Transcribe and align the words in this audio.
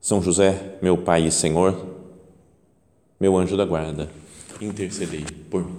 São 0.00 0.22
José, 0.22 0.78
meu 0.80 0.96
Pai 0.96 1.26
e 1.26 1.30
Senhor, 1.30 1.86
meu 3.20 3.36
anjo 3.36 3.54
da 3.54 3.66
guarda, 3.66 4.08
intercedei 4.58 5.26
por 5.50 5.62
mim. 5.62 5.76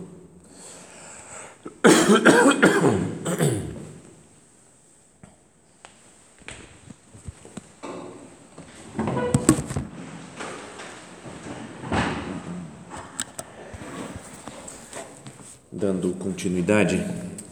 Dando 15.71 16.13
continuidade 16.19 17.03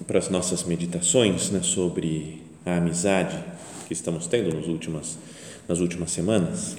para 0.05 0.19
as 0.19 0.29
nossas 0.29 0.63
meditações 0.63 1.49
né, 1.49 1.63
sobre 1.63 2.43
a 2.63 2.77
amizade 2.77 3.43
que 3.87 3.93
estamos 3.93 4.27
tendo 4.27 4.53
nos 4.55 4.67
últimas, 4.67 5.17
nas 5.69 5.79
últimas 5.81 6.09
semanas, 6.09 6.75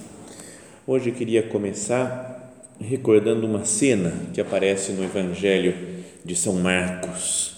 hoje 0.85 1.11
eu 1.11 1.15
queria 1.15 1.41
começar 1.41 2.53
recordando 2.77 3.47
uma 3.47 3.63
cena 3.63 4.11
que 4.33 4.41
aparece 4.41 4.91
no 4.91 5.01
Evangelho 5.01 6.03
de 6.25 6.35
São 6.35 6.55
Marcos. 6.55 7.53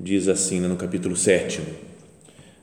Diz 0.00 0.28
assim 0.28 0.58
no 0.60 0.74
capítulo 0.74 1.14
7, 1.14 1.60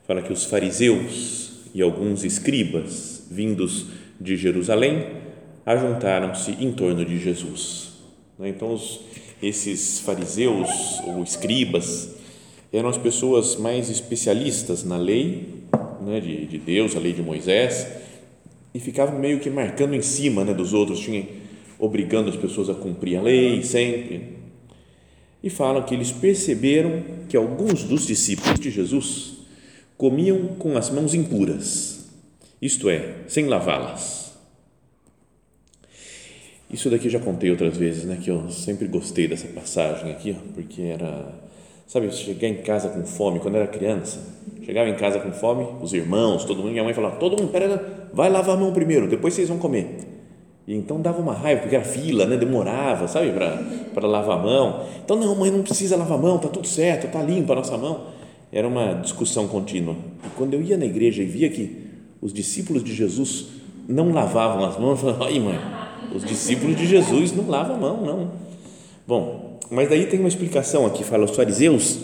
fala 0.08 0.24
que 0.24 0.34
os 0.34 0.44
fariseus 0.44 1.52
e 1.72 1.84
alguns 1.84 2.24
escribas 2.24 3.28
vindos 3.30 3.86
de 4.20 4.36
Jerusalém 4.38 5.18
ajuntaram-se 5.64 6.50
em 6.60 6.72
torno 6.72 7.06
de 7.06 7.20
Jesus. 7.20 7.92
Então, 8.40 8.74
os, 8.74 9.02
esses 9.40 10.00
fariseus 10.00 11.00
ou 11.06 11.22
escribas 11.22 12.10
eram 12.74 12.90
as 12.90 12.98
pessoas 12.98 13.56
mais 13.56 13.92
especialistas 13.92 14.84
na 14.84 14.98
lei 14.98 15.63
né, 16.04 16.20
de, 16.20 16.46
de 16.46 16.58
Deus, 16.58 16.96
a 16.96 17.00
lei 17.00 17.14
de 17.14 17.22
Moisés, 17.22 17.88
e 18.74 18.80
ficavam 18.80 19.20
meio 19.20 19.40
que 19.40 19.50
marcando 19.50 19.94
em 19.94 20.02
cima 20.02 20.44
né, 20.44 20.54
dos 20.54 20.74
outros, 20.74 21.00
tinham, 21.00 21.26
obrigando 21.78 22.30
as 22.30 22.36
pessoas 22.36 22.70
a 22.70 22.74
cumprir 22.74 23.18
a 23.18 23.22
lei 23.22 23.62
sempre. 23.64 24.34
E 25.44 25.50
falam 25.50 25.84
que 25.84 25.94
eles 25.94 26.12
perceberam 26.12 27.04
que 27.28 27.36
alguns 27.36 27.84
dos 27.84 28.08
discípulos 28.08 28.60
de 28.60 28.72
Jesus 28.72 29.34
comiam 29.98 30.48
com 30.58 30.78
as 30.78 30.90
mãos 30.90 31.14
impuras, 31.14 32.10
isto 32.62 32.90
é, 32.90 33.16
sem 33.28 33.46
lavá-las. 33.46 34.34
Isso 36.72 36.90
daqui 36.90 37.10
já 37.10 37.20
contei 37.20 37.52
outras 37.52 37.78
vezes, 37.78 38.04
né? 38.06 38.18
Que 38.24 38.32
eu 38.32 38.50
sempre 38.50 38.88
gostei 38.88 39.28
dessa 39.28 39.48
passagem 39.48 40.12
aqui, 40.12 40.36
porque 40.56 40.82
era, 40.82 41.32
sabe, 41.86 42.12
chegar 42.12 42.48
em 42.48 42.64
casa 42.64 42.90
com 42.90 43.06
fome 43.06 43.40
quando 43.40 43.56
era 43.56 43.68
criança 43.68 44.20
Chegava 44.66 44.90
em 44.90 44.96
casa 44.96 45.20
com 45.20 45.32
fome, 45.32 45.68
os 45.82 45.94
irmãos, 45.94 46.46
todo 46.46 46.58
mundo, 46.58 46.72
minha 46.72 46.84
mãe 46.84 46.94
falava: 46.94 47.18
todo 47.18 47.38
mundo, 47.38 47.52
pera, 47.52 48.10
vai 48.14 48.30
lavar 48.30 48.56
a 48.56 48.60
mão 48.60 48.72
primeiro, 48.72 49.08
depois 49.08 49.34
vocês 49.34 49.50
vão 49.50 49.58
comer. 49.58 49.98
E 50.66 50.74
então 50.74 51.02
dava 51.02 51.22
uma 51.22 51.34
raiva, 51.34 51.62
porque 51.62 51.76
era 51.76 51.84
fila, 51.84 52.26
né? 52.26 52.38
demorava, 52.38 53.08
sabe, 53.08 53.34
para 53.94 54.08
lavar 54.08 54.40
a 54.40 54.42
mão. 54.42 54.86
Então, 55.04 55.18
não, 55.18 55.36
mãe, 55.36 55.52
não 55.52 55.62
precisa 55.62 55.98
lavar 55.98 56.18
a 56.18 56.22
mão, 56.22 56.38
tá 56.38 56.48
tudo 56.48 56.66
certo, 56.66 57.12
tá 57.12 57.22
limpa 57.22 57.52
a 57.52 57.58
nossa 57.58 57.78
mão. 57.78 58.06
Era 58.52 58.66
uma 58.66 58.94
discussão 58.94 59.48
contínua. 59.48 59.96
E 60.26 60.30
quando 60.38 60.54
eu 60.54 60.62
ia 60.62 60.78
na 60.78 60.86
igreja 60.86 61.22
e 61.22 61.26
via 61.26 61.50
que 61.50 61.84
os 62.22 62.32
discípulos 62.32 62.82
de 62.82 62.94
Jesus 62.94 63.48
não 63.90 64.14
lavavam 64.14 64.64
as 64.64 64.80
mãos, 64.80 64.92
eu 64.92 64.98
falava: 64.98 65.26
ai, 65.26 65.40
mãe, 65.40 65.60
os 66.16 66.24
discípulos 66.24 66.78
de 66.78 66.86
Jesus 66.86 67.34
não 67.34 67.50
lavam 67.50 67.76
a 67.76 67.80
mão, 67.80 68.02
não. 68.02 68.32
Bom, 69.06 69.60
mas 69.70 69.90
daí 69.90 70.06
tem 70.06 70.20
uma 70.20 70.30
explicação 70.30 70.86
aqui, 70.86 71.04
fala: 71.04 71.26
os 71.26 71.36
fariseus 71.36 72.00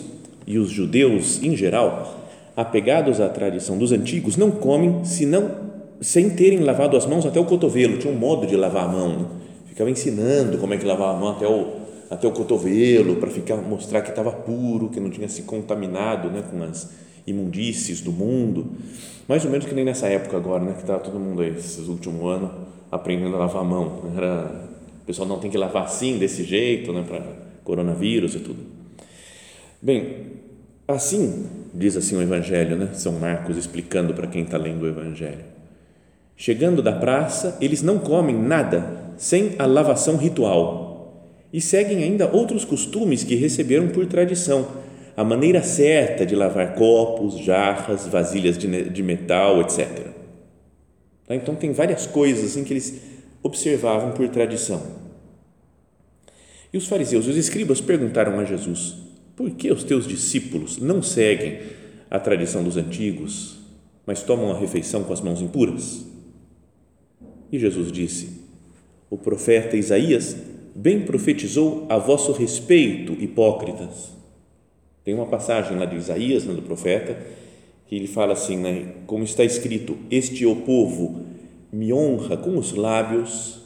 e 0.46 0.58
os 0.58 0.68
judeus 0.68 1.42
em 1.42 1.56
geral 1.56 2.19
apegados 2.60 3.22
à 3.22 3.28
tradição 3.28 3.78
dos 3.78 3.90
antigos, 3.90 4.36
não 4.36 4.50
comem 4.50 5.02
senão 5.02 5.50
sem 5.98 6.28
terem 6.28 6.58
lavado 6.58 6.94
as 6.94 7.06
mãos 7.06 7.24
até 7.24 7.40
o 7.40 7.44
cotovelo. 7.46 7.96
Tinha 7.96 8.12
um 8.12 8.16
modo 8.16 8.46
de 8.46 8.54
lavar 8.54 8.84
a 8.84 8.88
mão. 8.88 9.18
Né? 9.18 9.26
Ficava 9.66 9.90
ensinando 9.90 10.58
como 10.58 10.74
é 10.74 10.76
que 10.76 10.84
lavava 10.84 11.16
a 11.16 11.20
mão 11.20 11.30
até 11.30 11.48
o, 11.48 11.68
até 12.10 12.28
o 12.28 12.32
cotovelo, 12.32 13.16
para 13.16 13.30
ficar 13.30 13.56
mostrar 13.56 14.02
que 14.02 14.10
estava 14.10 14.30
puro, 14.30 14.90
que 14.90 15.00
não 15.00 15.08
tinha 15.08 15.28
se 15.28 15.42
contaminado 15.42 16.28
né, 16.28 16.42
com 16.50 16.62
as 16.62 16.90
imundícies 17.26 18.02
do 18.02 18.12
mundo. 18.12 18.66
Mais 19.26 19.42
ou 19.44 19.50
menos 19.50 19.64
que 19.64 19.74
nem 19.74 19.84
nessa 19.84 20.06
época 20.08 20.36
agora, 20.36 20.62
né, 20.62 20.72
que 20.72 20.80
estava 20.80 20.98
todo 20.98 21.18
mundo 21.18 21.40
aí, 21.40 21.50
esses 21.56 21.88
últimos 21.88 22.22
anos, 22.30 22.50
aprendendo 22.92 23.36
a 23.36 23.38
lavar 23.38 23.62
a 23.62 23.64
mão. 23.64 24.02
Era, 24.14 24.68
o 25.02 25.06
pessoal 25.06 25.26
não 25.26 25.38
tem 25.38 25.50
que 25.50 25.56
lavar 25.56 25.84
assim, 25.84 26.18
desse 26.18 26.44
jeito, 26.44 26.92
né, 26.92 27.04
para 27.08 27.22
coronavírus 27.64 28.34
e 28.34 28.40
tudo. 28.40 28.58
Bem, 29.80 30.29
assim 30.94 31.46
diz 31.74 31.96
assim 31.96 32.16
o 32.16 32.22
Evangelho, 32.22 32.76
né? 32.76 32.90
São 32.94 33.12
Marcos 33.12 33.56
explicando 33.56 34.14
para 34.14 34.26
quem 34.26 34.42
está 34.42 34.58
lendo 34.58 34.82
o 34.82 34.88
Evangelho. 34.88 35.44
Chegando 36.36 36.82
da 36.82 36.92
praça, 36.92 37.56
eles 37.60 37.82
não 37.82 37.98
comem 37.98 38.36
nada 38.36 39.12
sem 39.16 39.54
a 39.58 39.66
lavação 39.66 40.16
ritual 40.16 41.26
e 41.52 41.60
seguem 41.60 42.02
ainda 42.02 42.30
outros 42.30 42.64
costumes 42.64 43.24
que 43.24 43.34
receberam 43.34 43.88
por 43.88 44.06
tradição, 44.06 44.68
a 45.16 45.24
maneira 45.24 45.62
certa 45.62 46.24
de 46.24 46.34
lavar 46.34 46.74
copos, 46.74 47.38
jarras, 47.38 48.06
vasilhas 48.06 48.56
de, 48.56 48.88
de 48.88 49.02
metal, 49.02 49.60
etc. 49.60 49.88
Tá? 51.26 51.34
Então, 51.34 51.54
tem 51.54 51.72
várias 51.72 52.06
coisas 52.06 52.44
assim 52.44 52.64
que 52.64 52.72
eles 52.72 53.00
observavam 53.42 54.12
por 54.12 54.28
tradição. 54.28 54.80
E 56.72 56.78
os 56.78 56.86
fariseus 56.86 57.26
e 57.26 57.30
os 57.30 57.36
escribas 57.36 57.80
perguntaram 57.80 58.38
a 58.38 58.44
Jesus: 58.44 59.09
por 59.40 59.52
que 59.52 59.72
os 59.72 59.82
teus 59.82 60.06
discípulos 60.06 60.76
não 60.76 61.02
seguem 61.02 61.60
a 62.10 62.20
tradição 62.20 62.62
dos 62.62 62.76
antigos, 62.76 63.58
mas 64.04 64.22
tomam 64.22 64.50
a 64.50 64.58
refeição 64.58 65.02
com 65.02 65.14
as 65.14 65.22
mãos 65.22 65.40
impuras? 65.40 66.04
E 67.50 67.58
Jesus 67.58 67.90
disse: 67.90 68.42
O 69.08 69.16
profeta 69.16 69.78
Isaías 69.78 70.36
bem 70.74 71.06
profetizou 71.06 71.86
a 71.88 71.96
vosso 71.96 72.32
respeito, 72.32 73.14
hipócritas. 73.14 74.10
Tem 75.02 75.14
uma 75.14 75.24
passagem 75.24 75.78
lá 75.78 75.86
de 75.86 75.96
Isaías, 75.96 76.44
né, 76.44 76.52
do 76.52 76.60
profeta, 76.60 77.16
que 77.86 77.96
ele 77.96 78.06
fala 78.06 78.34
assim, 78.34 78.58
né, 78.58 78.92
como 79.06 79.24
está 79.24 79.42
escrito: 79.42 79.96
Este 80.10 80.44
o 80.44 80.54
povo 80.54 81.24
me 81.72 81.94
honra 81.94 82.36
com 82.36 82.58
os 82.58 82.74
lábios, 82.74 83.62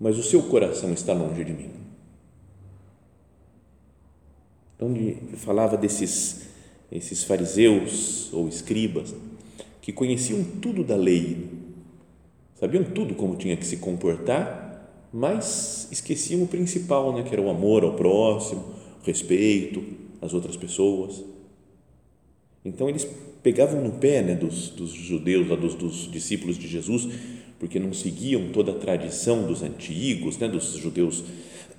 mas 0.00 0.18
o 0.18 0.22
seu 0.22 0.44
coração 0.44 0.94
está 0.94 1.12
longe 1.12 1.44
de 1.44 1.52
mim 1.52 1.79
onde 4.80 5.16
falava 5.36 5.76
desses 5.76 6.50
esses 6.90 7.22
fariseus 7.22 8.32
ou 8.32 8.48
escribas 8.48 9.14
que 9.80 9.92
conheciam 9.92 10.42
tudo 10.60 10.82
da 10.82 10.96
lei, 10.96 11.48
sabiam 12.58 12.84
tudo 12.84 13.14
como 13.14 13.36
tinha 13.36 13.56
que 13.56 13.64
se 13.64 13.76
comportar, 13.76 15.08
mas 15.12 15.88
esqueciam 15.90 16.42
o 16.42 16.46
principal, 16.46 17.12
né, 17.12 17.22
que 17.22 17.32
era 17.32 17.40
o 17.40 17.48
amor 17.48 17.84
ao 17.84 17.94
próximo, 17.94 18.74
o 19.02 19.06
respeito 19.06 19.82
às 20.20 20.34
outras 20.34 20.56
pessoas. 20.56 21.24
Então 22.64 22.88
eles 22.88 23.06
pegavam 23.42 23.82
no 23.82 23.92
pé 23.92 24.20
né, 24.20 24.34
dos, 24.34 24.68
dos 24.68 24.90
judeus, 24.90 25.46
dos, 25.58 25.74
dos 25.74 26.10
discípulos 26.10 26.58
de 26.58 26.68
Jesus, 26.68 27.08
porque 27.58 27.78
não 27.78 27.92
seguiam 27.92 28.50
toda 28.52 28.72
a 28.72 28.78
tradição 28.78 29.46
dos 29.46 29.62
antigos, 29.62 30.36
né, 30.38 30.48
dos 30.48 30.74
judeus 30.74 31.24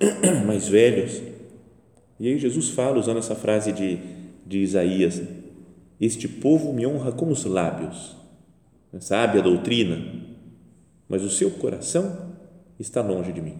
mais 0.46 0.68
velhos 0.68 1.31
e 2.22 2.28
aí 2.28 2.38
Jesus 2.38 2.68
fala, 2.68 3.00
usando 3.00 3.18
essa 3.18 3.34
frase 3.34 3.72
de, 3.72 3.98
de 4.46 4.58
Isaías: 4.58 5.20
Este 6.00 6.28
povo 6.28 6.72
me 6.72 6.86
honra 6.86 7.10
com 7.10 7.28
os 7.28 7.44
lábios, 7.44 8.14
sabe 9.00 9.40
a 9.40 9.42
doutrina, 9.42 10.24
mas 11.08 11.24
o 11.24 11.28
seu 11.28 11.50
coração 11.50 12.32
está 12.78 13.02
longe 13.02 13.32
de 13.32 13.40
mim. 13.40 13.58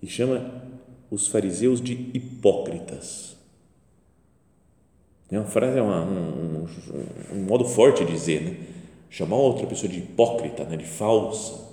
E 0.00 0.06
chama 0.06 0.62
os 1.10 1.26
fariseus 1.26 1.80
de 1.80 2.08
hipócritas. 2.14 3.36
É 5.28 5.40
uma 5.40 5.48
frase, 5.48 5.76
é 5.76 5.82
um, 5.82 5.90
um, 5.90 6.66
um, 7.32 7.42
modo 7.42 7.64
forte 7.64 8.04
de 8.04 8.12
dizer, 8.12 8.42
né? 8.42 8.56
Chamar 9.10 9.34
outra 9.34 9.66
pessoa 9.66 9.90
de 9.90 9.98
hipócrita, 9.98 10.62
né? 10.62 10.76
de 10.76 10.84
falsa. 10.84 11.66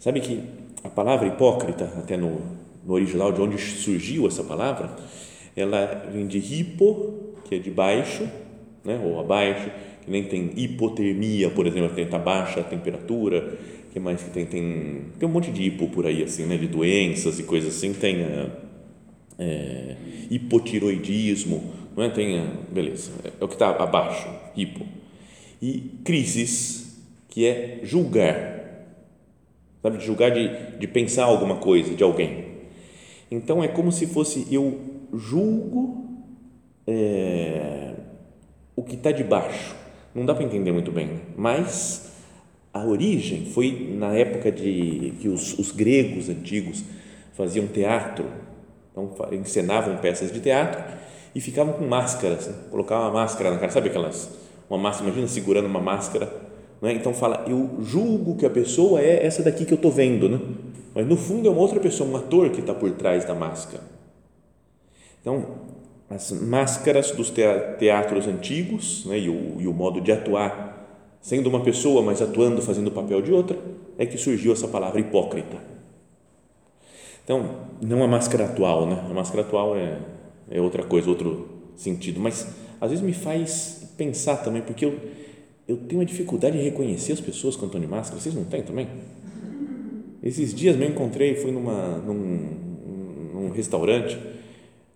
Sabe 0.00 0.22
que 0.22 0.63
a 0.84 0.88
palavra 0.90 1.26
hipócrita, 1.26 1.84
até 1.98 2.16
no, 2.16 2.40
no 2.84 2.92
original 2.92 3.32
de 3.32 3.40
onde 3.40 3.58
surgiu 3.58 4.26
essa 4.26 4.44
palavra, 4.44 4.90
ela 5.56 6.06
vem 6.12 6.26
de 6.26 6.38
hipo, 6.38 7.34
que 7.44 7.54
é 7.54 7.58
de 7.58 7.70
baixo, 7.70 8.28
né? 8.84 9.00
ou 9.02 9.18
abaixo, 9.18 9.70
que 10.04 10.10
nem 10.10 10.24
tem 10.24 10.50
hipotermia, 10.54 11.48
por 11.50 11.66
exemplo, 11.66 11.94
tem 11.94 12.06
tá 12.06 12.18
baixa 12.18 12.60
a 12.60 12.64
temperatura, 12.64 13.56
que 13.92 13.98
mais 13.98 14.22
que 14.22 14.30
tem? 14.30 14.44
Tem, 14.44 15.02
tem 15.18 15.28
um 15.28 15.32
monte 15.32 15.50
de 15.50 15.62
hipo 15.62 15.88
por 15.88 16.04
aí, 16.04 16.22
assim, 16.22 16.44
né? 16.44 16.56
de 16.58 16.66
doenças 16.66 17.38
e 17.38 17.44
coisas 17.44 17.76
assim, 17.76 17.94
tem 17.94 18.16
é, 18.16 18.50
é, 19.38 19.96
hipotiroidismo, 20.30 21.72
não 21.96 22.04
é? 22.04 22.10
Tem, 22.10 22.36
é, 22.36 22.46
beleza, 22.70 23.10
é 23.40 23.44
o 23.44 23.48
que 23.48 23.54
está 23.54 23.70
abaixo, 23.70 24.28
hipo. 24.54 24.84
E 25.62 25.92
crises, 26.04 27.00
que 27.30 27.46
é 27.46 27.80
julgar, 27.84 28.53
sabe, 29.84 29.98
de 29.98 30.06
julgar, 30.06 30.30
de, 30.30 30.78
de 30.78 30.88
pensar 30.88 31.24
alguma 31.24 31.56
coisa 31.56 31.94
de 31.94 32.02
alguém. 32.02 32.46
Então, 33.30 33.62
é 33.62 33.68
como 33.68 33.92
se 33.92 34.06
fosse, 34.06 34.46
eu 34.50 34.80
julgo 35.12 36.08
é, 36.86 37.92
o 38.74 38.82
que 38.82 38.94
está 38.94 39.12
de 39.12 39.22
baixo. 39.22 39.76
Não 40.14 40.24
dá 40.24 40.34
para 40.34 40.42
entender 40.42 40.72
muito 40.72 40.90
bem, 40.90 41.20
mas 41.36 42.14
a 42.72 42.82
origem 42.82 43.44
foi 43.44 43.94
na 43.98 44.14
época 44.14 44.50
de 44.50 45.12
que 45.20 45.28
os, 45.28 45.58
os 45.58 45.70
gregos 45.70 46.30
antigos 46.30 46.82
faziam 47.34 47.66
teatro, 47.66 48.24
então 48.90 49.12
encenavam 49.32 49.98
peças 49.98 50.32
de 50.32 50.40
teatro 50.40 50.82
e 51.34 51.40
ficavam 51.42 51.74
com 51.74 51.84
máscaras, 51.84 52.46
né? 52.46 52.54
colocavam 52.70 53.08
uma 53.08 53.20
máscara 53.20 53.50
na 53.50 53.58
cara, 53.58 53.70
sabe 53.70 53.90
aquelas, 53.90 54.30
uma 54.70 54.78
máscara, 54.78 55.08
imagina 55.08 55.28
segurando 55.28 55.66
uma 55.66 55.80
máscara, 55.80 56.43
né? 56.80 56.92
então 56.92 57.12
fala, 57.14 57.44
eu 57.48 57.78
julgo 57.82 58.36
que 58.36 58.46
a 58.46 58.50
pessoa 58.50 59.00
é 59.00 59.24
essa 59.24 59.42
daqui 59.42 59.64
que 59.64 59.72
eu 59.72 59.76
estou 59.76 59.90
vendo, 59.90 60.28
né? 60.28 60.40
mas 60.94 61.06
no 61.06 61.16
fundo 61.16 61.48
é 61.48 61.50
uma 61.50 61.60
outra 61.60 61.80
pessoa, 61.80 62.08
um 62.08 62.16
ator 62.16 62.50
que 62.50 62.60
está 62.60 62.74
por 62.74 62.90
trás 62.92 63.24
da 63.24 63.34
máscara. 63.34 63.82
Então, 65.20 65.46
as 66.10 66.30
máscaras 66.32 67.10
dos 67.10 67.30
teatros 67.30 68.26
antigos 68.26 69.04
né? 69.06 69.18
e, 69.18 69.28
o, 69.28 69.60
e 69.60 69.66
o 69.66 69.72
modo 69.72 70.00
de 70.00 70.12
atuar 70.12 70.74
sendo 71.24 71.48
uma 71.48 71.60
pessoa, 71.60 72.02
mas 72.02 72.20
atuando, 72.20 72.60
fazendo 72.60 72.88
o 72.88 72.90
papel 72.90 73.22
de 73.22 73.32
outra, 73.32 73.58
é 73.96 74.04
que 74.04 74.18
surgiu 74.18 74.52
essa 74.52 74.68
palavra 74.68 75.00
hipócrita. 75.00 75.56
Então, 77.24 77.62
não 77.80 78.04
a 78.04 78.06
máscara 78.06 78.44
atual, 78.44 78.86
né? 78.86 79.02
A 79.10 79.14
máscara 79.14 79.40
atual 79.40 79.74
é, 79.74 79.98
é 80.50 80.60
outra 80.60 80.82
coisa, 80.82 81.08
outro 81.08 81.48
sentido, 81.74 82.20
mas 82.20 82.46
às 82.78 82.90
vezes 82.90 83.02
me 83.02 83.14
faz 83.14 83.94
pensar 83.96 84.36
também, 84.36 84.60
porque 84.60 84.84
eu, 84.84 85.00
eu 85.66 85.76
tenho 85.76 86.00
uma 86.00 86.06
dificuldade 86.06 86.58
de 86.58 86.64
reconhecer 86.64 87.12
as 87.12 87.20
pessoas 87.20 87.56
quando 87.56 87.66
estão 87.66 87.80
de 87.80 87.86
máscara. 87.86 88.20
Vocês 88.20 88.34
não 88.34 88.44
têm 88.44 88.62
também? 88.62 88.88
Esses 90.22 90.54
dias 90.54 90.76
me 90.76 90.86
encontrei, 90.86 91.34
fui 91.34 91.50
numa, 91.50 91.98
num, 91.98 92.48
num 93.34 93.50
restaurante, 93.50 94.18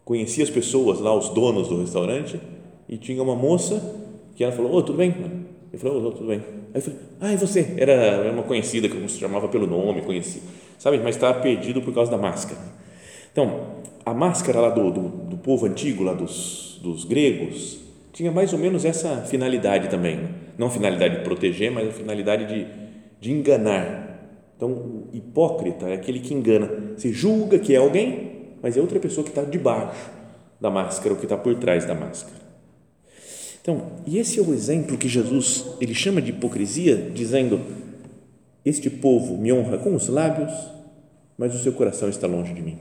conheci 0.04 0.42
as 0.42 0.50
pessoas 0.50 1.00
lá, 1.00 1.14
os 1.14 1.28
donos 1.30 1.68
do 1.68 1.80
restaurante, 1.80 2.40
e 2.88 2.96
tinha 2.96 3.22
uma 3.22 3.36
moça 3.36 3.80
que 4.34 4.42
ela 4.42 4.52
falou: 4.52 4.72
Ô, 4.72 4.76
oh, 4.76 4.82
tudo 4.82 4.98
bem? 4.98 5.14
Ele 5.72 5.82
falou, 5.82 6.06
oh, 6.06 6.12
tudo 6.12 6.28
bem. 6.28 6.38
Aí 6.72 6.76
eu 6.76 6.82
falei, 6.82 6.98
ah, 7.20 7.32
e 7.32 7.36
você? 7.36 7.74
Era 7.76 8.30
uma 8.32 8.42
conhecida 8.42 8.88
que 8.88 8.96
eu 8.96 9.08
chamava 9.08 9.48
pelo 9.48 9.66
nome, 9.66 10.02
conheci, 10.02 10.42
sabe? 10.78 10.98
Mas 10.98 11.16
estava 11.16 11.40
perdido 11.40 11.82
por 11.82 11.92
causa 11.92 12.10
da 12.10 12.16
máscara. 12.16 12.58
Então, 13.30 13.66
a 14.04 14.14
máscara 14.14 14.60
lá 14.60 14.70
do, 14.70 14.90
do, 14.90 15.08
do 15.08 15.36
povo 15.36 15.66
antigo, 15.66 16.02
lá 16.02 16.14
dos, 16.14 16.80
dos 16.82 17.04
gregos, 17.04 17.78
tinha 18.12 18.32
mais 18.32 18.52
ou 18.52 18.58
menos 18.58 18.84
essa 18.84 19.22
finalidade 19.22 19.88
também. 19.88 20.16
Né? 20.16 20.28
Não 20.58 20.68
finalidade 20.68 21.18
de 21.18 21.24
proteger, 21.24 21.70
mas 21.70 21.88
a 21.88 21.92
finalidade 21.92 22.46
de, 22.46 22.66
de 23.20 23.32
enganar. 23.32 24.08
Então, 24.56 24.70
o 24.70 25.08
hipócrita 25.12 25.88
é 25.88 25.94
aquele 25.94 26.18
que 26.18 26.34
engana. 26.34 26.68
Se 26.96 27.12
julga 27.12 27.60
que 27.60 27.72
é 27.72 27.76
alguém, 27.76 28.56
mas 28.60 28.76
é 28.76 28.80
outra 28.80 28.98
pessoa 28.98 29.22
que 29.22 29.30
está 29.30 29.42
debaixo 29.42 30.10
da 30.60 30.68
máscara, 30.68 31.14
ou 31.14 31.16
que 31.16 31.26
está 31.26 31.36
por 31.36 31.54
trás 31.54 31.86
da 31.86 31.94
máscara. 31.94 32.36
Então, 33.62 33.86
e 34.06 34.18
esse 34.18 34.40
é 34.40 34.42
o 34.42 34.52
exemplo 34.52 34.98
que 34.98 35.08
Jesus 35.08 35.64
ele 35.80 35.94
chama 35.94 36.20
de 36.20 36.30
hipocrisia, 36.30 36.96
dizendo: 37.14 37.60
Este 38.64 38.90
povo 38.90 39.38
me 39.38 39.52
honra 39.52 39.78
com 39.78 39.94
os 39.94 40.08
lábios, 40.08 40.52
mas 41.36 41.54
o 41.54 41.58
seu 41.58 41.72
coração 41.72 42.08
está 42.08 42.26
longe 42.26 42.52
de 42.52 42.62
mim. 42.62 42.78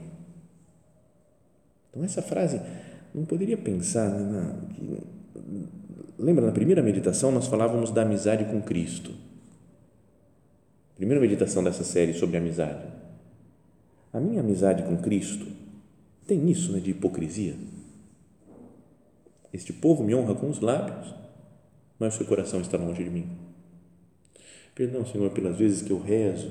Então, 1.90 2.02
essa 2.02 2.22
frase 2.22 2.60
não 3.14 3.24
poderia 3.24 3.56
pensar 3.56 4.08
né, 4.08 4.32
na, 4.32 5.68
lembra 6.18 6.44
na 6.44 6.52
primeira 6.52 6.82
meditação 6.82 7.30
nós 7.30 7.46
falávamos 7.46 7.90
da 7.90 8.02
amizade 8.02 8.44
com 8.46 8.60
Cristo. 8.60 9.12
Primeira 10.96 11.20
meditação 11.20 11.62
dessa 11.62 11.84
série 11.84 12.12
sobre 12.12 12.36
amizade. 12.36 12.84
A 14.12 14.18
minha 14.18 14.40
amizade 14.40 14.82
com 14.82 14.96
Cristo 14.96 15.46
tem 16.26 16.50
isso 16.50 16.72
né, 16.72 16.80
de 16.80 16.90
hipocrisia. 16.90 17.54
Este 19.52 19.72
povo 19.72 20.02
me 20.02 20.14
honra 20.14 20.34
com 20.34 20.50
os 20.50 20.60
lábios, 20.60 21.14
mas 21.98 22.14
o 22.14 22.18
seu 22.18 22.26
coração 22.26 22.60
está 22.60 22.76
longe 22.76 23.04
de 23.04 23.10
mim. 23.10 23.28
Perdão, 24.74 25.06
Senhor, 25.06 25.30
pelas 25.30 25.56
vezes 25.56 25.82
que 25.82 25.90
eu 25.90 26.00
rezo 26.00 26.50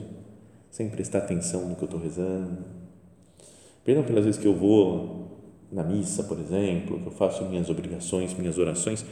sem 0.72 0.90
prestar 0.90 1.20
atenção 1.20 1.68
no 1.68 1.76
que 1.76 1.84
eu 1.84 1.88
estou 1.88 2.00
rezando. 2.00 2.64
Perdão 3.84 4.04
pelas 4.04 4.26
vezes 4.26 4.40
que 4.40 4.48
eu 4.48 4.56
vou 4.56 5.28
na 5.72 5.84
missa, 5.84 6.24
por 6.24 6.40
exemplo, 6.40 7.00
que 7.00 7.08
eu 7.08 7.12
faço 7.12 7.46
minhas 7.46 7.70
obrigações, 7.70 8.34
minhas 8.34 8.58
orações, 8.58 9.06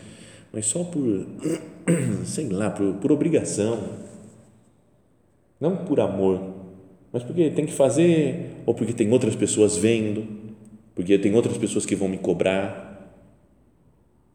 mas 0.56 0.66
só 0.66 0.84
por, 0.84 1.04
sei 2.26 2.50
lá, 2.50 2.72
por, 2.72 2.96
por 2.96 3.12
obrigação. 3.12 3.78
Não 5.62 5.86
por 5.86 6.00
amor, 6.00 6.42
mas 7.14 7.22
porque 7.22 7.52
tem 7.52 7.68
que 7.68 7.74
fazer, 7.74 8.56
ou 8.66 8.74
porque 8.74 8.94
tem 8.94 9.12
outras 9.12 9.36
pessoas 9.36 9.78
vendo, 9.78 10.26
porque 10.96 11.20
tem 11.20 11.36
outras 11.36 11.58
pessoas 11.58 11.86
que 11.86 11.96
vão 11.96 12.10
me 12.10 12.18
cobrar 12.18 12.86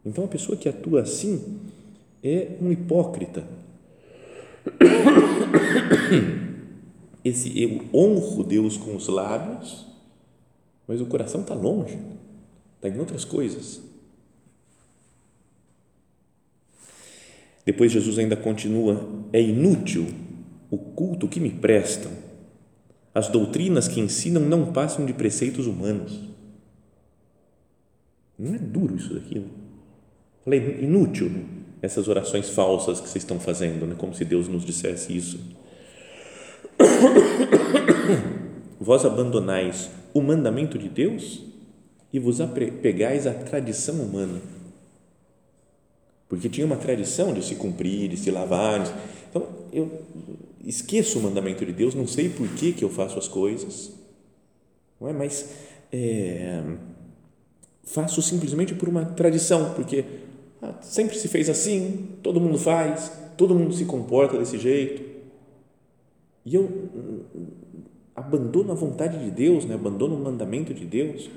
então, 0.05 0.25
a 0.25 0.29
pessoa 0.29 0.57
que 0.57 0.69
atua 0.69 1.03
assim 1.03 1.61
é 2.23 2.57
um 2.61 2.71
hipócrita. 2.73 3.45
Esse 7.25 7.63
eu 7.63 7.85
honro 7.93 8.43
Deus 8.43 8.79
com 8.79 8.97
os 8.97 9.09
lábios, 9.09 9.87
mas 10.89 11.01
o 11.01 11.07
coração 11.07 11.43
está 11.43 11.55
longe, 11.55 11.99
está 12.77 12.89
em 12.89 12.99
outras 12.99 13.27
coisas. 13.27 13.83
Depois 17.71 17.93
Jesus 17.93 18.19
ainda 18.19 18.35
continua: 18.35 19.09
é 19.33 19.41
inútil 19.41 20.09
o 20.69 20.77
culto 20.77 21.29
que 21.29 21.39
me 21.39 21.51
prestam. 21.51 22.11
As 23.15 23.29
doutrinas 23.29 23.87
que 23.87 24.01
ensinam 24.01 24.43
não 24.43 24.73
passam 24.73 25.07
de 25.07 25.13
preceitos 25.13 25.69
humanos. 25.69 26.21
Não 28.37 28.57
é 28.57 28.59
duro 28.59 28.97
isso 28.97 29.15
daqui? 29.15 29.39
Não? 29.39 29.47
Falei, 30.45 30.81
inútil 30.83 31.31
né? 31.31 31.45
essas 31.81 32.09
orações 32.09 32.49
falsas 32.49 33.00
que 33.00 33.09
vocês 33.09 33.23
estão 33.23 33.39
fazendo, 33.39 33.87
né? 33.87 33.95
como 33.97 34.12
se 34.17 34.25
Deus 34.25 34.49
nos 34.49 34.65
dissesse 34.65 35.17
isso. 35.17 35.39
Vós 38.81 39.05
abandonais 39.05 39.91
o 40.12 40.21
mandamento 40.21 40.77
de 40.77 40.89
Deus 40.89 41.45
e 42.12 42.19
vos 42.19 42.41
apegais 42.41 43.29
à 43.29 43.33
tradição 43.33 44.03
humana. 44.03 44.41
Porque 46.31 46.49
tinha 46.49 46.65
uma 46.65 46.77
tradição 46.77 47.35
de 47.35 47.45
se 47.45 47.57
cumprir, 47.57 48.09
de 48.09 48.17
se 48.17 48.31
lavar. 48.31 48.81
Então, 49.29 49.49
eu 49.73 50.01
esqueço 50.65 51.19
o 51.19 51.23
mandamento 51.23 51.67
de 51.67 51.73
Deus, 51.73 51.93
não 51.93 52.07
sei 52.07 52.29
por 52.29 52.49
que, 52.51 52.73
que 52.73 52.85
eu 52.85 52.89
faço 52.89 53.19
as 53.19 53.27
coisas, 53.27 53.93
não 55.01 55.09
é? 55.09 55.13
mas 55.13 55.51
é, 55.93 56.63
faço 57.83 58.23
simplesmente 58.23 58.77
por 58.77 58.89
uma 58.89 59.05
tradição, 59.05 59.75
porque 59.75 60.05
ah, 60.63 60.75
sempre 60.81 61.17
se 61.17 61.27
fez 61.27 61.51
assim, 61.51 62.11
todo 62.23 62.41
mundo 62.41 62.59
faz, 62.59 63.11
todo 63.37 63.53
mundo 63.53 63.75
se 63.75 63.85
comporta 63.85 64.39
desse 64.39 64.57
jeito. 64.57 65.03
E 66.47 66.55
eu 66.55 66.63
hum, 66.63 67.47
abandono 68.15 68.71
a 68.71 68.75
vontade 68.77 69.19
de 69.19 69.33
Deus, 69.33 69.65
né? 69.65 69.75
abandono 69.75 70.15
o 70.15 70.23
mandamento 70.23 70.73
de 70.73 70.85
Deus 70.85 71.29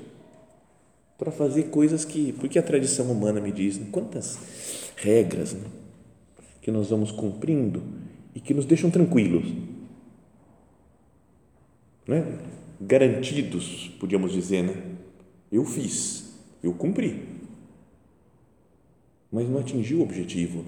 para 1.18 1.30
fazer 1.30 1.64
coisas 1.64 2.04
que, 2.04 2.32
porque 2.32 2.58
a 2.58 2.62
tradição 2.62 3.10
humana 3.10 3.40
me 3.40 3.52
diz, 3.52 3.78
né? 3.78 3.86
quantas 3.90 4.38
regras 4.96 5.52
né? 5.52 5.64
que 6.60 6.70
nós 6.70 6.90
vamos 6.90 7.10
cumprindo 7.10 7.82
e 8.34 8.40
que 8.40 8.52
nos 8.52 8.64
deixam 8.64 8.90
tranquilos, 8.90 9.44
né? 12.06 12.38
garantidos, 12.80 13.90
podíamos 14.00 14.32
dizer, 14.32 14.62
né? 14.62 14.82
Eu 15.52 15.64
fiz, 15.64 16.34
eu 16.62 16.72
cumpri 16.72 17.34
mas 19.34 19.50
não 19.50 19.58
atingiu 19.58 19.98
o 19.98 20.02
objetivo. 20.02 20.64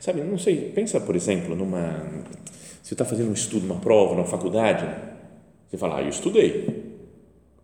Sabe, 0.00 0.20
não 0.20 0.36
sei, 0.36 0.72
pensa, 0.72 1.00
por 1.00 1.14
exemplo, 1.14 1.54
numa. 1.54 2.04
Você 2.82 2.92
está 2.94 3.04
fazendo 3.04 3.30
um 3.30 3.32
estudo, 3.32 3.64
uma 3.64 3.78
prova, 3.78 4.14
uma 4.14 4.24
faculdade, 4.24 4.84
você 5.68 5.78
fala, 5.78 5.98
ah, 5.98 6.02
eu 6.02 6.08
estudei, 6.08 6.96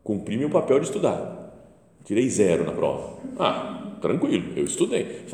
cumpri 0.04 0.36
meu 0.36 0.48
papel 0.48 0.78
de 0.78 0.86
estudar, 0.86 1.41
tirei 2.04 2.28
zero 2.28 2.64
na 2.64 2.72
prova. 2.72 3.18
Ah, 3.38 3.96
tranquilo, 4.00 4.52
eu 4.56 4.64
estudei. 4.64 5.24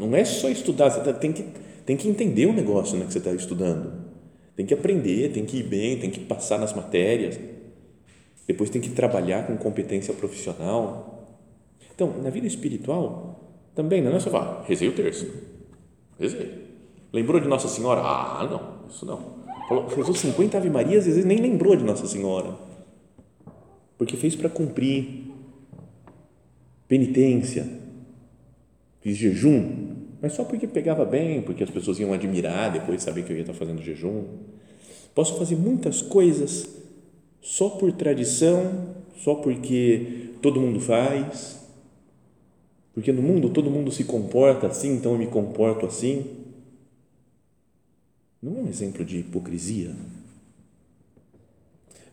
Não 0.00 0.14
é 0.14 0.24
só 0.24 0.48
estudar, 0.48 0.90
você 0.90 1.00
tá, 1.00 1.12
tem, 1.12 1.32
que, 1.32 1.44
tem 1.84 1.96
que 1.96 2.08
entender 2.08 2.46
o 2.46 2.52
negócio 2.52 2.98
né, 2.98 3.06
que 3.06 3.12
você 3.12 3.18
está 3.18 3.32
estudando. 3.32 4.06
Tem 4.54 4.64
que 4.64 4.74
aprender, 4.74 5.32
tem 5.32 5.44
que 5.44 5.58
ir 5.58 5.62
bem, 5.62 5.98
tem 5.98 6.10
que 6.10 6.20
passar 6.20 6.58
nas 6.58 6.72
matérias. 6.72 7.38
Depois 8.46 8.70
tem 8.70 8.80
que 8.80 8.90
trabalhar 8.90 9.46
com 9.46 9.56
competência 9.56 10.14
profissional. 10.14 11.36
Então, 11.94 12.14
na 12.22 12.30
vida 12.30 12.46
espiritual, 12.46 13.42
Também 13.74 14.00
não 14.00 14.16
é 14.16 14.20
só 14.20 14.30
falar, 14.30 14.64
rezei 14.66 14.88
o 14.88 14.92
terço. 14.92 15.30
Rezei. 16.18 16.64
Lembrou 17.12 17.38
de 17.38 17.46
Nossa 17.46 17.68
Senhora? 17.68 18.00
Ah, 18.00 18.48
não, 18.50 18.88
isso 18.88 19.04
não. 19.04 19.36
Falou, 19.68 19.86
rezou 19.88 20.14
50 20.14 20.56
Ave 20.56 20.70
Marias 20.70 21.06
e 21.06 21.10
às 21.10 21.16
vezes 21.16 21.24
nem 21.24 21.38
lembrou 21.38 21.76
de 21.76 21.84
Nossa 21.84 22.06
Senhora. 22.06 22.54
Porque 23.98 24.16
fez 24.16 24.34
para 24.34 24.48
cumprir 24.48 25.25
penitência, 26.88 27.66
fiz 29.00 29.16
jejum, 29.16 29.96
mas 30.20 30.32
só 30.32 30.44
porque 30.44 30.66
pegava 30.66 31.04
bem, 31.04 31.42
porque 31.42 31.62
as 31.62 31.70
pessoas 31.70 31.98
iam 31.98 32.12
admirar 32.12 32.72
depois 32.72 33.02
saber 33.02 33.24
que 33.24 33.32
eu 33.32 33.36
ia 33.36 33.42
estar 33.42 33.54
fazendo 33.54 33.82
jejum. 33.82 34.24
Posso 35.14 35.38
fazer 35.38 35.56
muitas 35.56 36.02
coisas 36.02 36.68
só 37.40 37.70
por 37.70 37.92
tradição, 37.92 38.94
só 39.16 39.36
porque 39.36 40.30
todo 40.42 40.60
mundo 40.60 40.80
faz, 40.80 41.64
porque 42.92 43.12
no 43.12 43.22
mundo 43.22 43.50
todo 43.50 43.70
mundo 43.70 43.92
se 43.92 44.04
comporta 44.04 44.66
assim, 44.66 44.94
então 44.94 45.12
eu 45.12 45.18
me 45.18 45.26
comporto 45.26 45.86
assim. 45.86 46.26
Não 48.42 48.58
é 48.58 48.60
um 48.62 48.68
exemplo 48.68 49.04
de 49.04 49.18
hipocrisia? 49.18 49.94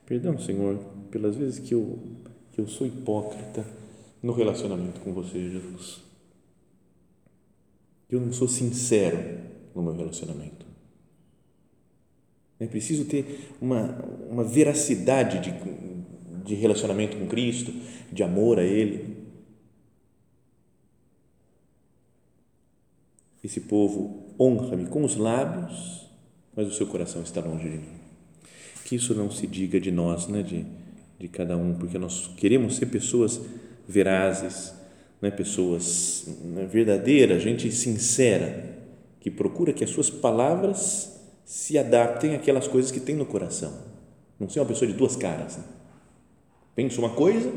Perdão, 0.05 0.37
Senhor, 0.37 0.77
pelas 1.09 1.35
vezes 1.35 1.59
que 1.59 1.73
eu, 1.73 1.99
que 2.51 2.59
eu 2.59 2.67
sou 2.67 2.85
hipócrita 2.85 3.65
no 4.23 4.31
relacionamento 4.31 5.01
com 5.01 5.11
você, 5.13 5.49
Jesus. 5.49 6.01
Eu 8.09 8.21
não 8.21 8.31
sou 8.31 8.47
sincero 8.47 9.41
no 9.75 9.83
meu 9.83 9.93
relacionamento. 9.93 10.65
É 12.57 12.65
preciso 12.65 13.03
ter 13.03 13.49
uma, 13.59 14.01
uma 14.29 14.43
veracidade 14.45 15.39
de, 15.39 15.53
de 16.45 16.55
relacionamento 16.55 17.17
com 17.17 17.27
Cristo, 17.27 17.73
de 18.11 18.23
amor 18.23 18.59
a 18.59 18.63
Ele. 18.63 19.17
Esse 23.43 23.59
povo 23.59 24.33
honra-me 24.39 24.85
com 24.85 25.03
os 25.03 25.17
lábios, 25.17 26.07
mas 26.55 26.67
o 26.67 26.73
seu 26.73 26.87
coração 26.87 27.23
está 27.23 27.41
longe 27.41 27.69
de 27.69 27.77
mim. 27.77 27.99
Que 28.85 28.95
isso 28.95 29.13
não 29.13 29.29
se 29.29 29.45
diga 29.45 29.81
de 29.81 29.91
nós, 29.91 30.27
né, 30.27 30.41
de, 30.41 30.65
de 31.19 31.27
cada 31.27 31.57
um, 31.57 31.73
porque 31.73 31.97
nós 31.97 32.27
queremos 32.37 32.77
ser 32.77 32.85
pessoas 32.85 33.41
verazes, 33.87 34.73
né, 35.21 35.31
pessoas 35.31 36.25
né, 36.43 36.65
verdadeiras, 36.65 37.41
gente 37.41 37.71
sincera, 37.71 38.77
que 39.19 39.31
procura 39.31 39.71
que 39.71 39.83
as 39.83 39.89
suas 39.89 40.09
palavras 40.09 41.13
se 41.45 41.77
adaptem 41.77 42.35
àquelas 42.35 42.67
coisas 42.67 42.91
que 42.91 42.99
tem 42.99 43.15
no 43.15 43.25
coração. 43.25 43.73
Não 44.39 44.49
ser 44.49 44.59
uma 44.59 44.65
pessoa 44.65 44.89
de 44.89 44.97
duas 44.97 45.15
caras. 45.15 45.57
Né? 45.57 45.63
Penso 46.75 46.99
uma 46.99 47.11
coisa 47.11 47.51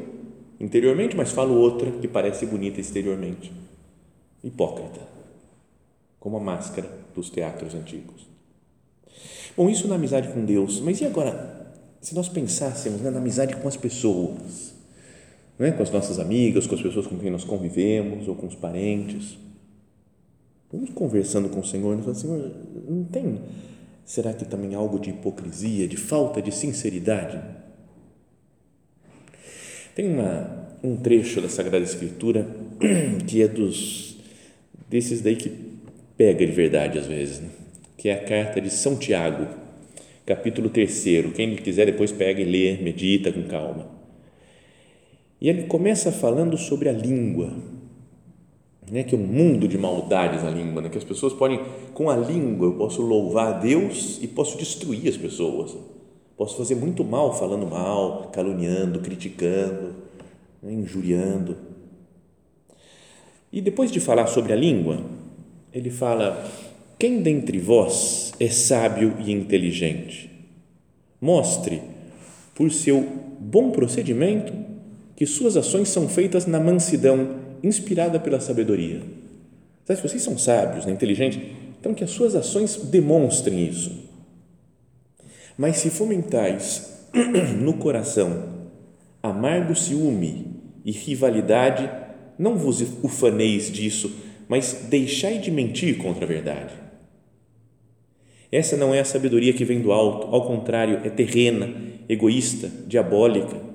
interiormente, 0.61 1.17
mas 1.17 1.33
falo 1.33 1.55
outra 1.55 1.91
que 1.91 2.07
parece 2.07 2.47
bonita 2.47 2.81
exteriormente. 2.81 3.53
Hipócrita, 4.45 5.01
como 6.21 6.37
a 6.37 6.41
máscara 6.41 6.89
dos 7.15 7.31
teatros 7.31 7.75
antigos. 7.75 8.29
Bom, 9.57 9.69
isso 9.69 9.89
na 9.89 9.95
amizade 9.95 10.29
com 10.29 10.45
Deus, 10.45 10.81
mas 10.81 11.01
e 11.01 11.05
agora, 11.05 11.75
se 12.01 12.15
nós 12.15 12.29
pensássemos 12.29 13.01
né, 13.01 13.11
na 13.11 13.19
amizade 13.19 13.57
com 13.57 13.67
as 13.67 13.77
pessoas, 13.77 14.76
né, 15.59 15.73
com 15.73 15.83
as 15.83 15.91
nossas 15.91 16.19
amigas, 16.19 16.67
com 16.67 16.75
as 16.75 16.83
pessoas 16.83 17.07
com 17.07 17.19
quem 17.19 17.31
nós 17.31 17.45
convivemos 17.45 18.29
ou 18.29 18.35
com 18.35 18.47
os 18.47 18.55
parentes? 18.55 19.39
Vamos 20.73 20.91
conversando 20.91 21.49
com 21.49 21.61
o 21.61 21.65
Senhor, 21.65 21.99
e 21.99 22.15
Senhor, 22.15 22.51
não 22.89 23.05
tem, 23.05 23.41
será 24.05 24.33
que 24.33 24.45
também 24.45 24.75
algo 24.75 24.99
de 24.99 25.11
hipocrisia, 25.11 25.87
de 25.87 25.97
falta 25.97 26.43
de 26.43 26.53
sinceridade? 26.53 27.41
Tem 29.95 30.13
uma, 30.13 30.69
um 30.83 30.97
trecho 30.97 31.41
da 31.41 31.49
Sagrada 31.49 31.85
Escritura 31.85 32.47
que 33.27 33.41
é 33.41 33.49
dos, 33.49 34.19
desses 34.91 35.23
daí 35.23 35.37
que 35.37 35.51
pega 36.17 36.45
de 36.45 36.53
verdade 36.53 36.99
às 36.99 37.07
vezes, 37.07 37.41
né? 37.41 37.49
que 37.97 38.09
é 38.11 38.15
a 38.15 38.25
carta 38.25 38.61
de 38.61 38.69
São 38.69 38.97
Tiago, 38.97 39.47
capítulo 40.27 40.69
3. 40.69 41.05
Quem 41.35 41.57
quiser 41.57 41.87
depois 41.87 42.13
pega 42.13 42.41
e 42.41 42.45
lê, 42.45 42.77
medita 42.83 43.33
com 43.33 43.45
calma. 43.45 43.96
E 45.41 45.49
ele 45.49 45.65
começa 45.65 46.11
falando 46.11 46.57
sobre 46.57 46.89
a 46.89 46.93
língua, 46.93 47.53
né, 48.91 49.03
que 49.03 49.15
é 49.15 49.19
um 49.19 49.27
mundo 49.27 49.69
de 49.69 49.77
maldades 49.77 50.45
a 50.45 50.51
língua, 50.51 50.81
né, 50.83 50.89
que 50.89 50.99
as 50.99 51.05
pessoas 51.05 51.33
podem, 51.33 51.61
com 51.93 52.09
a 52.09 52.17
língua, 52.17 52.69
eu 52.69 52.75
posso 52.75 53.03
louvar 53.03 53.55
a 53.55 53.59
Deus 53.59 54.19
e 54.23 54.29
posso 54.29 54.57
destruir 54.57 55.09
as 55.09 55.17
pessoas. 55.17 55.77
Posso 56.37 56.57
fazer 56.57 56.75
muito 56.75 57.05
mal 57.05 57.37
falando 57.37 57.67
mal, 57.67 58.31
caluniando, 58.33 59.01
criticando, 59.01 59.95
né, 60.63 60.73
injuriando. 60.73 61.57
E 63.53 63.61
depois 63.61 63.91
de 63.91 64.01
falar 64.01 64.27
sobre 64.27 64.53
a 64.53 64.57
língua, 64.57 65.01
ele 65.73 65.91
fala: 65.91 66.47
quem 66.99 67.23
dentre 67.23 67.59
vós 67.59 68.33
é 68.39 68.49
sábio 68.49 69.15
e 69.19 69.33
inteligente? 69.33 70.31
Mostre, 71.21 71.83
por 72.55 72.71
seu 72.71 73.01
bom 73.39 73.71
procedimento, 73.71 74.53
que 75.17 75.27
suas 75.27 75.57
ações 75.57 75.89
são 75.89 76.09
feitas 76.09 76.47
na 76.47 76.61
mansidão, 76.61 77.41
inspirada 77.63 78.21
pela 78.21 78.39
sabedoria. 78.39 79.01
Sabe, 79.85 80.01
vocês 80.01 80.23
são 80.23 80.37
sábios, 80.37 80.85
né, 80.85 80.93
inteligentes, 80.93 81.41
então 81.81 81.95
que 81.95 82.05
as 82.05 82.11
suas 82.11 82.37
ações 82.37 82.77
demonstrem 82.77 83.67
isso. 83.67 84.05
Mas 85.57 85.79
se 85.79 85.91
fomentais 85.91 87.09
no 87.59 87.75
coração 87.75 88.57
amargo 89.23 89.75
ciúme 89.75 90.47
e 90.85 90.93
rivalidade, 90.93 91.91
não 92.39 92.57
vos 92.57 92.81
ufaneis 93.03 93.73
disso, 93.73 94.15
mas 94.49 94.87
deixai 94.89 95.39
de 95.39 95.51
mentir 95.51 95.97
contra 95.99 96.25
a 96.25 96.29
verdade. 96.29 96.75
Essa 98.53 98.77
não 98.77 98.95
é 98.95 99.01
a 99.01 99.05
sabedoria 99.05 99.53
que 99.53 99.65
vem 99.65 99.81
do 99.81 99.91
alto, 99.91 100.29
ao 100.29 100.47
contrário, 100.47 101.01
é 101.05 101.11
terrena, 101.11 101.75
egoísta, 102.09 102.71
diabólica. 102.87 103.66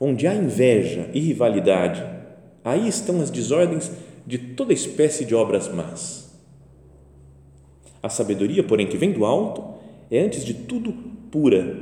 Onde 0.00 0.26
há 0.26 0.34
inveja 0.34 1.08
e 1.12 1.20
rivalidade, 1.20 2.04
aí 2.64 2.88
estão 2.88 3.20
as 3.20 3.30
desordens 3.30 3.90
de 4.26 4.38
toda 4.38 4.72
espécie 4.72 5.24
de 5.24 5.34
obras 5.34 5.72
más. 5.72 6.30
A 8.02 8.08
sabedoria, 8.08 8.62
porém, 8.62 8.86
que 8.86 8.96
vem 8.96 9.12
do 9.12 9.24
alto, 9.24 9.64
é 10.10 10.20
antes 10.20 10.44
de 10.44 10.54
tudo 10.54 10.92
pura, 11.30 11.78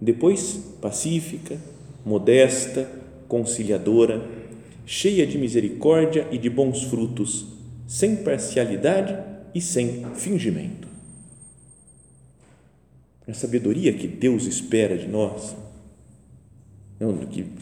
depois 0.00 0.76
pacífica, 0.80 1.56
modesta, 2.04 2.88
conciliadora, 3.26 4.22
cheia 4.84 5.26
de 5.26 5.38
misericórdia 5.38 6.28
e 6.30 6.38
de 6.38 6.48
bons 6.48 6.84
frutos, 6.84 7.46
sem 7.86 8.16
parcialidade 8.16 9.16
e 9.54 9.60
sem 9.60 10.04
fingimento 10.14 10.86
a 13.28 13.34
sabedoria 13.34 13.92
que 13.92 14.06
Deus 14.06 14.46
espera 14.46 14.96
de 14.96 15.08
nós, 15.08 15.56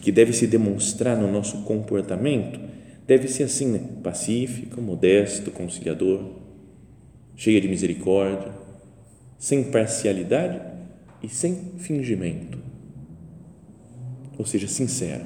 que 0.01 0.13
deve 0.13 0.33
se 0.33 0.47
demonstrar 0.47 1.17
no 1.17 1.31
nosso 1.31 1.63
comportamento, 1.63 2.61
deve 3.07 3.29
ser 3.29 3.45
assim, 3.45 3.67
né? 3.67 3.81
pacífico, 4.03 4.81
modesto, 4.81 5.51
conciliador, 5.51 6.23
cheia 7.37 7.61
de 7.61 7.69
misericórdia, 7.69 8.53
sem 9.39 9.65
parcialidade 9.65 10.61
e 11.23 11.29
sem 11.29 11.73
fingimento, 11.79 12.59
ou 14.39 14.47
seja, 14.47 14.69
sincero. 14.69 15.25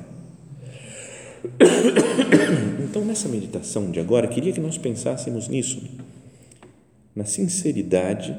Então, 2.88 3.04
nessa 3.04 3.28
meditação 3.28 3.90
de 3.90 4.00
agora, 4.00 4.26
queria 4.26 4.50
que 4.50 4.60
nós 4.60 4.78
pensássemos 4.78 5.46
nisso, 5.46 5.82
na 7.14 7.26
sinceridade 7.26 8.34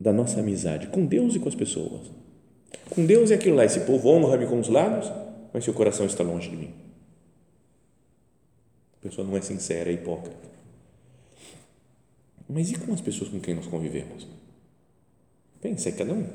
da 0.00 0.12
nossa 0.12 0.38
amizade 0.38 0.86
com 0.86 1.04
Deus 1.04 1.34
e 1.34 1.40
com 1.40 1.48
as 1.48 1.54
pessoas. 1.54 2.02
Com 2.90 3.04
Deus 3.04 3.30
é 3.30 3.34
aquilo 3.34 3.56
lá, 3.56 3.64
esse 3.64 3.80
povo 3.80 4.08
honra-me 4.08 4.46
com 4.46 4.60
os 4.60 4.68
lábios, 4.68 5.10
mas 5.52 5.64
seu 5.64 5.74
coração 5.74 6.06
está 6.06 6.22
longe 6.22 6.48
de 6.50 6.56
mim. 6.56 6.70
A 9.00 9.08
pessoa 9.08 9.26
não 9.26 9.36
é 9.36 9.40
sincera, 9.40 9.90
é 9.90 9.94
hipócrita. 9.94 10.46
Mas 12.48 12.70
e 12.70 12.74
com 12.74 12.92
as 12.92 13.00
pessoas 13.00 13.30
com 13.30 13.40
quem 13.40 13.54
nós 13.54 13.66
convivemos? 13.66 14.26
Pensa, 15.60 15.90
cada 15.92 16.12
um. 16.12 16.26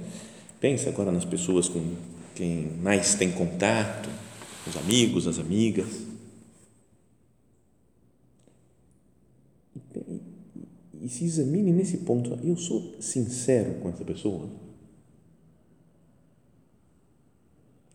Pensa 0.60 0.90
agora 0.90 1.12
nas 1.12 1.26
pessoas 1.26 1.70
com 1.70 1.96
quem 2.36 2.72
mais 2.82 3.16
tem 3.16 3.32
contato, 3.32 4.10
os 4.68 4.76
amigos, 4.78 5.28
as 5.28 5.40
amigas 5.40 6.12
e 11.02 11.10
se 11.10 11.26
examine 11.26 11.72
nesse 11.72 11.98
ponto. 12.00 12.38
Eu 12.44 12.56
sou 12.56 12.96
sincero 13.00 13.76
com 13.82 13.90
essa 13.90 14.06
pessoa? 14.06 14.48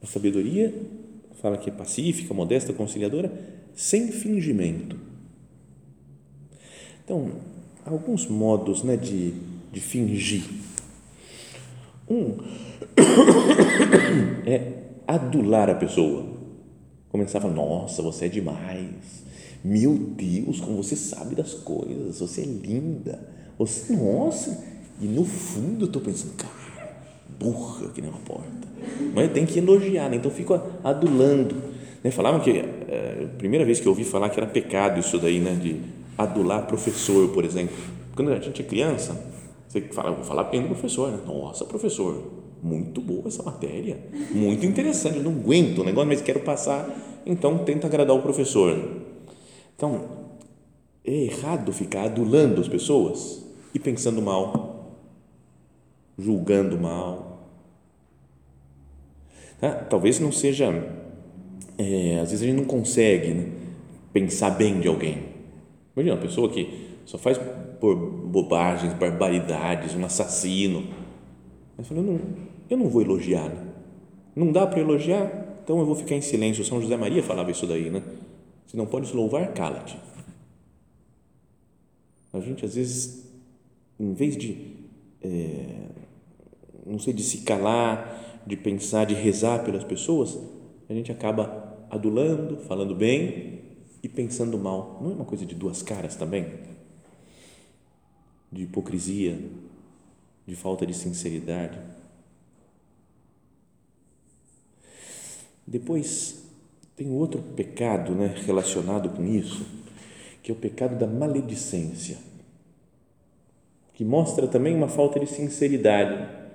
A 0.07 0.09
sabedoria 0.09 0.73
fala 1.43 1.59
que 1.59 1.69
é 1.69 1.73
pacífica, 1.73 2.33
modesta, 2.33 2.73
conciliadora, 2.73 3.33
sem 3.75 4.13
fingimento. 4.13 4.97
Então, 7.05 7.33
alguns 7.85 8.29
modos 8.29 8.85
né, 8.85 8.97
de, 8.97 9.35
de 9.73 9.81
fingir. 9.81 10.45
Um 12.09 12.37
é 14.47 14.85
adular 15.09 15.69
a 15.71 15.75
pessoa. 15.75 16.25
Começar 17.09 17.39
a 17.39 17.41
falar, 17.41 17.55
nossa, 17.55 18.01
você 18.01 18.27
é 18.27 18.29
demais, 18.29 19.25
meu 19.65 19.95
Deus, 19.95 20.61
como 20.61 20.77
você 20.77 20.95
sabe 20.95 21.35
das 21.35 21.53
coisas, 21.53 22.21
você 22.21 22.43
é 22.43 22.45
linda, 22.45 23.29
você, 23.59 23.93
nossa, 23.97 24.65
e 25.01 25.07
no 25.07 25.25
fundo 25.25 25.85
eu 25.85 25.87
estou 25.87 26.03
pensando, 26.03 26.35
cara, 26.35 26.66
burra 27.39 27.91
que 27.91 28.01
nem 28.01 28.11
uma 28.11 28.21
porta, 28.21 28.69
mas 29.15 29.31
tem 29.33 29.45
que 29.45 29.59
elogiar, 29.59 30.09
né? 30.09 30.17
então 30.17 30.31
fico 30.31 30.59
adulando, 30.83 31.55
né? 32.03 32.11
falavam 32.11 32.41
que, 32.41 32.51
é, 32.51 33.25
a 33.25 33.39
primeira 33.39 33.65
vez 33.65 33.81
que 33.81 33.87
eu 33.87 33.93
ouvi 33.93 34.05
falar 34.05 34.31
que 34.31 34.39
era 34.39 34.47
pecado 34.47 35.01
isso 35.01 35.19
daí, 35.19 35.39
né, 35.39 35.55
de 35.55 35.81
adular 36.17 36.67
professor, 36.67 37.29
por 37.29 37.45
exemplo, 37.45 37.77
quando 38.15 38.33
a 38.33 38.39
gente 38.39 38.63
é 38.63 38.65
criança, 38.65 39.21
você 39.69 39.81
fala, 39.83 40.11
vou 40.13 40.25
falar 40.25 40.45
bem 40.45 40.63
do 40.63 40.69
professor, 40.69 41.11
né? 41.11 41.19
nossa 41.27 41.65
professor, 41.65 42.23
muito 42.63 43.01
boa 43.01 43.25
essa 43.27 43.43
matéria, 43.43 43.99
muito 44.33 44.65
interessante, 44.65 45.19
eu 45.19 45.23
não 45.23 45.33
aguento 45.33 45.81
o 45.81 45.85
negócio, 45.85 46.09
mas 46.09 46.23
quero 46.23 46.41
passar, 46.41 46.89
então 47.27 47.59
tenta 47.59 47.87
agradar 47.87 48.17
o 48.17 48.23
professor. 48.23 49.03
Então, 49.77 50.27
é 51.05 51.13
errado 51.13 51.73
ficar 51.73 52.05
adulando 52.05 52.61
as 52.61 52.69
pessoas 52.69 53.45
e 53.75 53.79
pensando 53.79 54.23
mal, 54.23 54.76
julgando 56.19 56.79
mal. 56.79 57.49
Tá? 59.61 59.73
Talvez 59.73 60.21
não 60.21 60.33
seja, 60.33 60.67
é, 61.79 62.19
às 62.21 62.31
vezes 62.31 62.43
a 62.43 62.47
gente 62.47 62.57
não 62.57 62.65
consegue 62.65 63.35
né, 63.35 63.53
pensar 64.13 64.51
bem 64.51 64.81
de 64.81 64.89
alguém. 64.89 65.25
Imagina 65.95 66.15
uma 66.15 66.23
pessoa 66.23 66.49
que 66.51 66.87
só 67.05 67.17
faz 67.17 67.39
por 67.81 67.95
bobagens, 67.97 68.93
barbaridades, 68.95 69.95
um 69.95 70.05
assassino. 70.05 70.85
Mas 71.77 71.87
falou, 71.87 72.03
não, 72.03 72.21
eu 72.69 72.77
não 72.77 72.89
vou 72.89 73.03
elogiar. 73.03 73.49
Né? 73.49 73.67
Não 74.35 74.53
dá 74.53 74.67
para 74.67 74.81
elogiar, 74.81 75.59
então 75.63 75.79
eu 75.79 75.87
vou 75.87 75.95
ficar 75.95 76.15
em 76.15 76.21
silêncio. 76.21 76.65
São 76.65 76.81
José 76.81 76.97
Maria 76.97 77.23
falava 77.23 77.51
isso 77.51 77.67
daí, 77.67 77.91
né? 77.91 78.03
Se 78.67 78.77
não 78.77 78.87
podes 78.87 79.13
louvar, 79.13 79.53
cala-te. 79.53 79.99
A 82.33 82.41
gente, 82.41 82.65
às 82.65 82.75
vezes, 82.75 83.27
em 83.99 84.13
vez 84.13 84.37
de, 84.37 84.75
é, 85.23 85.87
não 86.87 86.99
sei, 86.99 87.13
de 87.13 87.23
se 87.23 87.39
calar, 87.39 88.43
de 88.47 88.57
pensar, 88.57 89.05
de 89.05 89.15
rezar 89.15 89.65
pelas 89.65 89.83
pessoas, 89.83 90.39
a 90.89 90.95
gente 90.95 91.11
acaba 91.11 91.87
adulando, 91.91 92.59
falando 92.59 92.95
bem 92.95 93.61
e 94.03 94.09
pensando 94.09 94.57
mal. 94.57 95.01
Não 95.03 95.11
é 95.11 95.15
uma 95.15 95.25
coisa 95.25 95.45
de 95.45 95.55
duas 95.55 95.83
caras 95.83 96.15
também? 96.15 96.47
De 98.53 98.63
hipocrisia, 98.63 99.39
de 100.47 100.55
falta 100.55 100.87
de 100.87 100.95
sinceridade. 100.95 101.79
Depois, 105.67 106.45
tem 106.95 107.11
outro 107.11 107.43
pecado 107.43 108.15
né, 108.15 108.33
relacionado 108.47 109.09
com 109.11 109.25
isso, 109.25 109.67
que 110.43 110.53
é 110.53 110.55
o 110.55 110.57
pecado 110.57 110.97
da 110.97 111.07
maledicência, 111.07 112.19
que 113.93 114.05
mostra 114.05 114.47
também 114.47 114.77
uma 114.77 114.87
falta 114.87 115.19
de 115.19 115.27
sinceridade, 115.27 116.46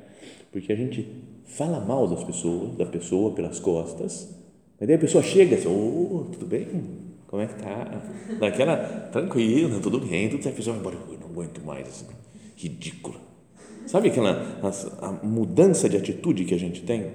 porque 0.51 0.71
a 0.71 0.75
gente 0.75 1.07
fala 1.45 1.79
mal 1.79 2.07
das 2.07 2.23
pessoas, 2.23 2.75
da 2.75 2.85
pessoa 2.85 3.33
pelas 3.33 3.59
costas, 3.59 4.29
mas 4.79 4.87
daí 4.87 4.95
a 4.95 4.99
pessoa 4.99 5.23
chega 5.23 5.55
assim, 5.55 5.67
oh, 5.67 6.25
tudo 6.31 6.45
bem? 6.45 6.67
Como 7.27 7.41
é 7.41 7.47
que 7.47 7.61
tá? 7.61 8.03
Daquela, 8.39 8.77
tranquilo, 9.11 9.79
tudo 9.79 9.99
bem, 9.99 10.27
tudo 10.27 10.43
certo. 10.43 10.55
A 10.55 10.57
pessoa 10.57 10.75
vai 10.75 10.81
embora, 10.81 10.97
eu 11.13 11.19
não 11.19 11.27
aguento 11.27 11.61
mais, 11.63 11.87
assim, 11.87 12.07
ridícula. 12.57 13.15
Sabe 13.85 14.09
aquela 14.09 14.59
a, 14.61 15.07
a 15.07 15.11
mudança 15.25 15.87
de 15.87 15.95
atitude 15.95 16.43
que 16.45 16.53
a 16.53 16.59
gente 16.59 16.81
tem? 16.81 17.11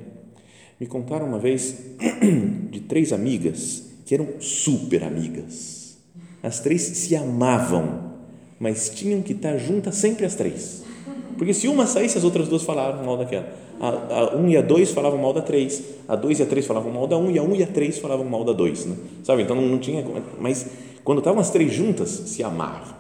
Me 0.80 0.86
contaram 0.86 1.26
uma 1.26 1.38
vez 1.38 1.96
de 2.70 2.80
três 2.80 3.12
amigas 3.12 3.90
que 4.06 4.14
eram 4.14 4.40
super 4.40 5.02
amigas. 5.02 5.98
As 6.42 6.60
três 6.60 6.82
se 6.82 7.16
amavam, 7.16 8.14
mas 8.60 8.88
tinham 8.88 9.20
que 9.20 9.32
estar 9.32 9.58
juntas 9.58 9.96
sempre 9.96 10.24
as 10.24 10.34
três. 10.34 10.85
Porque 11.36 11.52
se 11.52 11.68
uma 11.68 11.86
saísse, 11.86 12.16
as 12.16 12.24
outras 12.24 12.48
duas 12.48 12.62
falavam 12.62 13.04
mal 13.04 13.16
daquela. 13.16 13.46
A, 13.78 13.88
a 13.88 14.36
um 14.36 14.48
e 14.48 14.56
a 14.56 14.62
dois 14.62 14.90
falavam 14.90 15.18
mal 15.18 15.32
da 15.32 15.42
três, 15.42 15.96
a 16.08 16.16
dois 16.16 16.40
e 16.40 16.42
a 16.42 16.46
três 16.46 16.66
falavam 16.66 16.92
mal 16.92 17.06
da 17.06 17.18
um, 17.18 17.30
e 17.30 17.38
a 17.38 17.42
um 17.42 17.54
e 17.54 17.62
a 17.62 17.66
três 17.66 17.98
falavam 17.98 18.24
mal 18.24 18.44
da 18.44 18.52
dois. 18.52 18.86
Né? 18.86 18.96
Sabe? 19.22 19.42
Então 19.42 19.54
não, 19.54 19.66
não 19.66 19.78
tinha. 19.78 20.04
Mas 20.40 20.70
quando 21.04 21.18
estavam 21.18 21.40
as 21.40 21.50
três 21.50 21.72
juntas, 21.72 22.08
se 22.08 22.42
amavam. 22.42 22.96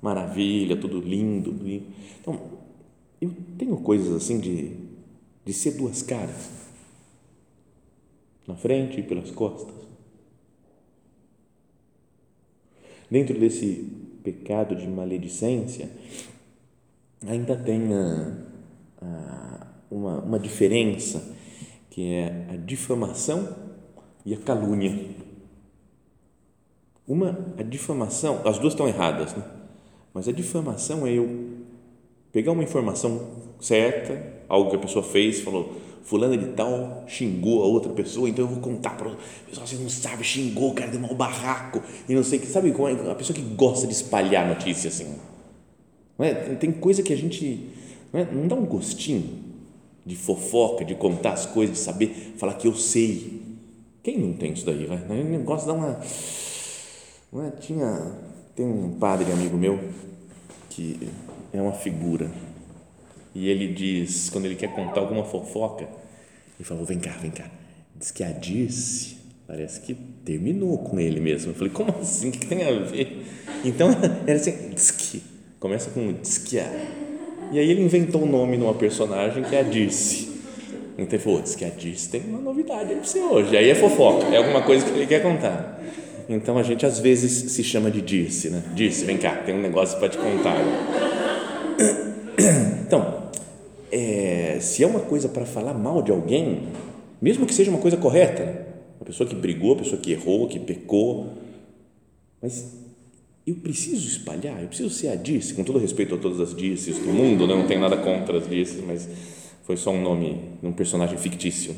Maravilha, 0.00 0.76
tudo 0.76 1.00
lindo. 1.00 1.50
lindo. 1.50 1.86
Então, 2.20 2.38
eu 3.20 3.32
tenho 3.56 3.76
coisas 3.78 4.14
assim 4.14 4.38
de, 4.38 4.72
de 5.44 5.52
ser 5.52 5.72
duas 5.72 6.02
caras 6.02 6.50
na 8.46 8.54
frente 8.54 9.00
e 9.00 9.02
pelas 9.02 9.30
costas. 9.30 9.74
Dentro 13.10 13.38
desse 13.38 13.90
pecado 14.22 14.76
de 14.76 14.86
maledicência, 14.86 15.90
ainda 17.26 17.56
tem 17.56 17.92
a, 17.92 18.32
a, 19.02 19.66
uma, 19.90 20.20
uma 20.20 20.38
diferença 20.38 21.36
que 21.90 22.12
é 22.14 22.46
a 22.50 22.56
difamação 22.56 23.48
e 24.24 24.34
a 24.34 24.36
calúnia. 24.36 25.16
Uma, 27.06 27.54
a 27.58 27.62
difamação, 27.62 28.42
as 28.44 28.58
duas 28.58 28.74
estão 28.74 28.86
erradas, 28.86 29.34
né? 29.34 29.42
mas 30.12 30.28
a 30.28 30.32
difamação 30.32 31.06
é 31.06 31.12
eu 31.12 31.48
pegar 32.30 32.52
uma 32.52 32.62
informação 32.62 33.48
certa, 33.60 34.22
algo 34.48 34.70
que 34.70 34.76
a 34.76 34.78
pessoa 34.78 35.02
fez, 35.02 35.40
falou, 35.40 35.74
fulana 36.02 36.36
de 36.36 36.46
tal 36.48 37.04
xingou 37.06 37.62
a 37.62 37.66
outra 37.66 37.92
pessoa, 37.92 38.28
então 38.28 38.44
eu 38.44 38.50
vou 38.50 38.60
contar 38.60 38.96
para 38.96 39.08
o 39.08 39.16
pessoal, 39.46 39.66
você 39.66 39.76
não 39.76 39.88
sabe, 39.88 40.22
xingou, 40.24 40.74
cara 40.74 40.90
deu 40.90 41.00
mal 41.00 41.14
barraco, 41.14 41.82
e 42.08 42.14
não 42.14 42.22
sei, 42.22 42.38
sabe 42.40 42.72
como 42.72 42.88
é 42.88 43.10
a 43.10 43.14
pessoa 43.14 43.34
que 43.34 43.42
gosta 43.42 43.86
de 43.86 43.92
espalhar 43.92 44.46
notícia 44.46 44.88
assim, 44.88 45.16
não 46.18 46.26
é? 46.26 46.34
tem 46.56 46.72
coisa 46.72 47.02
que 47.02 47.12
a 47.12 47.16
gente, 47.16 47.68
não, 48.12 48.20
é? 48.20 48.24
não 48.30 48.48
dá 48.48 48.56
um 48.56 48.66
gostinho 48.66 49.46
de 50.04 50.16
fofoca, 50.16 50.84
de 50.84 50.94
contar 50.94 51.32
as 51.32 51.46
coisas, 51.46 51.76
de 51.76 51.82
saber, 51.82 52.34
falar 52.36 52.54
que 52.54 52.66
eu 52.66 52.74
sei, 52.74 53.42
quem 54.02 54.18
não 54.18 54.32
tem 54.32 54.52
isso 54.52 54.66
daí, 54.66 54.86
vai? 54.86 54.98
O 54.98 55.24
negócio 55.24 55.66
dá 55.66 55.74
uma, 55.74 56.00
não 57.32 57.44
é? 57.44 57.50
tinha, 57.52 58.12
tem 58.56 58.66
um 58.66 58.98
padre 58.98 59.30
amigo 59.32 59.56
meu, 59.56 59.78
que 60.70 61.08
é 61.52 61.60
uma 61.60 61.72
figura, 61.72 62.30
e 63.34 63.48
ele 63.48 63.72
diz, 63.72 64.30
quando 64.30 64.46
ele 64.46 64.56
quer 64.56 64.74
contar 64.74 65.00
alguma 65.00 65.24
fofoca, 65.24 65.86
ele 66.58 66.64
falou: 66.64 66.84
vem 66.84 66.98
cá, 66.98 67.12
vem 67.20 67.30
cá. 67.30 67.48
Diz 67.94 68.10
que 68.10 68.24
a 68.24 68.32
Dirce 68.32 69.16
parece 69.46 69.80
que 69.80 69.94
terminou 69.94 70.78
com 70.78 70.98
ele 70.98 71.20
mesmo. 71.20 71.52
Eu 71.52 71.54
falei: 71.54 71.72
como 71.72 71.94
assim? 72.00 72.30
O 72.30 72.32
que 72.32 72.46
tem 72.46 72.64
a 72.64 72.80
ver? 72.80 73.24
Então, 73.64 73.90
era 74.26 74.34
assim: 74.34 74.70
diz 74.74 74.90
que. 74.90 75.22
Começa 75.60 75.90
com 75.90 76.12
diz 76.12 76.38
que 76.38 76.58
a. 76.58 76.70
E 77.50 77.58
aí 77.58 77.70
ele 77.70 77.82
inventou 77.82 78.22
o 78.22 78.24
um 78.24 78.30
nome 78.30 78.56
numa 78.56 78.74
personagem 78.74 79.42
que 79.42 79.56
é 79.56 79.60
a 79.60 79.62
Dirce. 79.62 80.28
Então 80.96 81.08
ele 81.10 81.18
falou: 81.18 81.42
diz 81.42 81.56
Dirce 81.76 82.08
tem 82.10 82.22
uma 82.28 82.38
novidade 82.38 82.94
para 82.94 83.04
você 83.04 83.18
hoje. 83.20 83.56
Aí 83.56 83.68
é 83.68 83.74
fofoca, 83.74 84.26
é 84.26 84.36
alguma 84.36 84.62
coisa 84.62 84.84
que 84.84 84.92
ele 84.92 85.06
quer 85.06 85.22
contar. 85.22 85.82
Então 86.28 86.58
a 86.58 86.62
gente 86.62 86.86
às 86.86 86.98
vezes 86.98 87.52
se 87.52 87.64
chama 87.64 87.90
de 87.90 88.00
Dirce, 88.00 88.50
né? 88.50 88.62
Dirce, 88.74 89.04
vem 89.04 89.16
cá, 89.16 89.36
tem 89.36 89.54
um 89.54 89.60
negócio 89.60 89.98
para 89.98 90.08
te 90.08 90.18
contar. 90.18 90.56
Então, 92.88 93.24
é, 93.92 94.56
se 94.60 94.82
é 94.82 94.86
uma 94.86 95.00
coisa 95.00 95.28
para 95.28 95.44
falar 95.44 95.74
mal 95.74 96.00
de 96.00 96.10
alguém, 96.10 96.68
mesmo 97.20 97.44
que 97.44 97.52
seja 97.52 97.70
uma 97.70 97.80
coisa 97.80 97.98
correta, 97.98 98.66
uma 98.98 99.04
pessoa 99.04 99.28
que 99.28 99.34
brigou, 99.34 99.72
uma 99.72 99.82
pessoa 99.82 100.00
que 100.00 100.12
errou, 100.12 100.48
que 100.48 100.58
pecou, 100.58 101.26
mas 102.40 102.87
eu 103.50 103.56
preciso 103.56 104.06
espalhar, 104.06 104.60
eu 104.60 104.68
preciso 104.68 104.90
ser 104.90 105.08
a 105.08 105.14
Dirce, 105.14 105.54
com 105.54 105.64
todo 105.64 105.78
respeito 105.78 106.14
a 106.14 106.18
todas 106.18 106.40
as 106.40 106.54
Dirces 106.54 106.98
do 106.98 107.08
mundo, 107.08 107.46
né? 107.46 107.54
não 107.54 107.66
tem 107.66 107.78
nada 107.78 107.96
contra 107.96 108.38
as 108.38 108.48
Dirces, 108.48 108.84
mas 108.84 109.08
foi 109.64 109.76
só 109.76 109.90
um 109.90 110.02
nome, 110.02 110.40
um 110.62 110.72
personagem 110.72 111.16
fictício. 111.16 111.74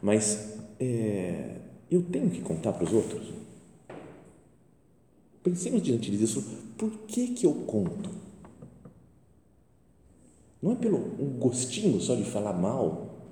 Mas 0.00 0.56
é, 0.80 1.56
eu 1.90 2.02
tenho 2.02 2.30
que 2.30 2.40
contar 2.40 2.72
para 2.72 2.84
os 2.84 2.92
outros. 2.92 3.22
Pensemos 5.42 5.82
diante 5.82 6.10
disso, 6.10 6.44
por 6.76 6.90
que 7.06 7.28
que 7.28 7.46
eu 7.46 7.54
conto? 7.66 8.10
Não 10.60 10.72
é 10.72 10.74
pelo 10.76 10.98
um 10.98 11.38
gostinho 11.38 12.00
só 12.00 12.14
de 12.14 12.24
falar 12.24 12.52
mal, 12.52 13.30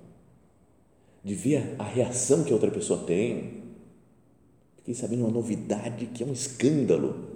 de 1.22 1.34
ver 1.34 1.76
a 1.78 1.84
reação 1.84 2.42
que 2.42 2.50
a 2.50 2.54
outra 2.54 2.70
pessoa 2.70 3.04
tem. 3.04 3.62
Fiquei 4.76 4.94
sabendo 4.94 5.24
uma 5.24 5.30
novidade 5.30 6.06
que 6.06 6.22
é 6.22 6.26
um 6.26 6.32
escândalo. 6.32 7.29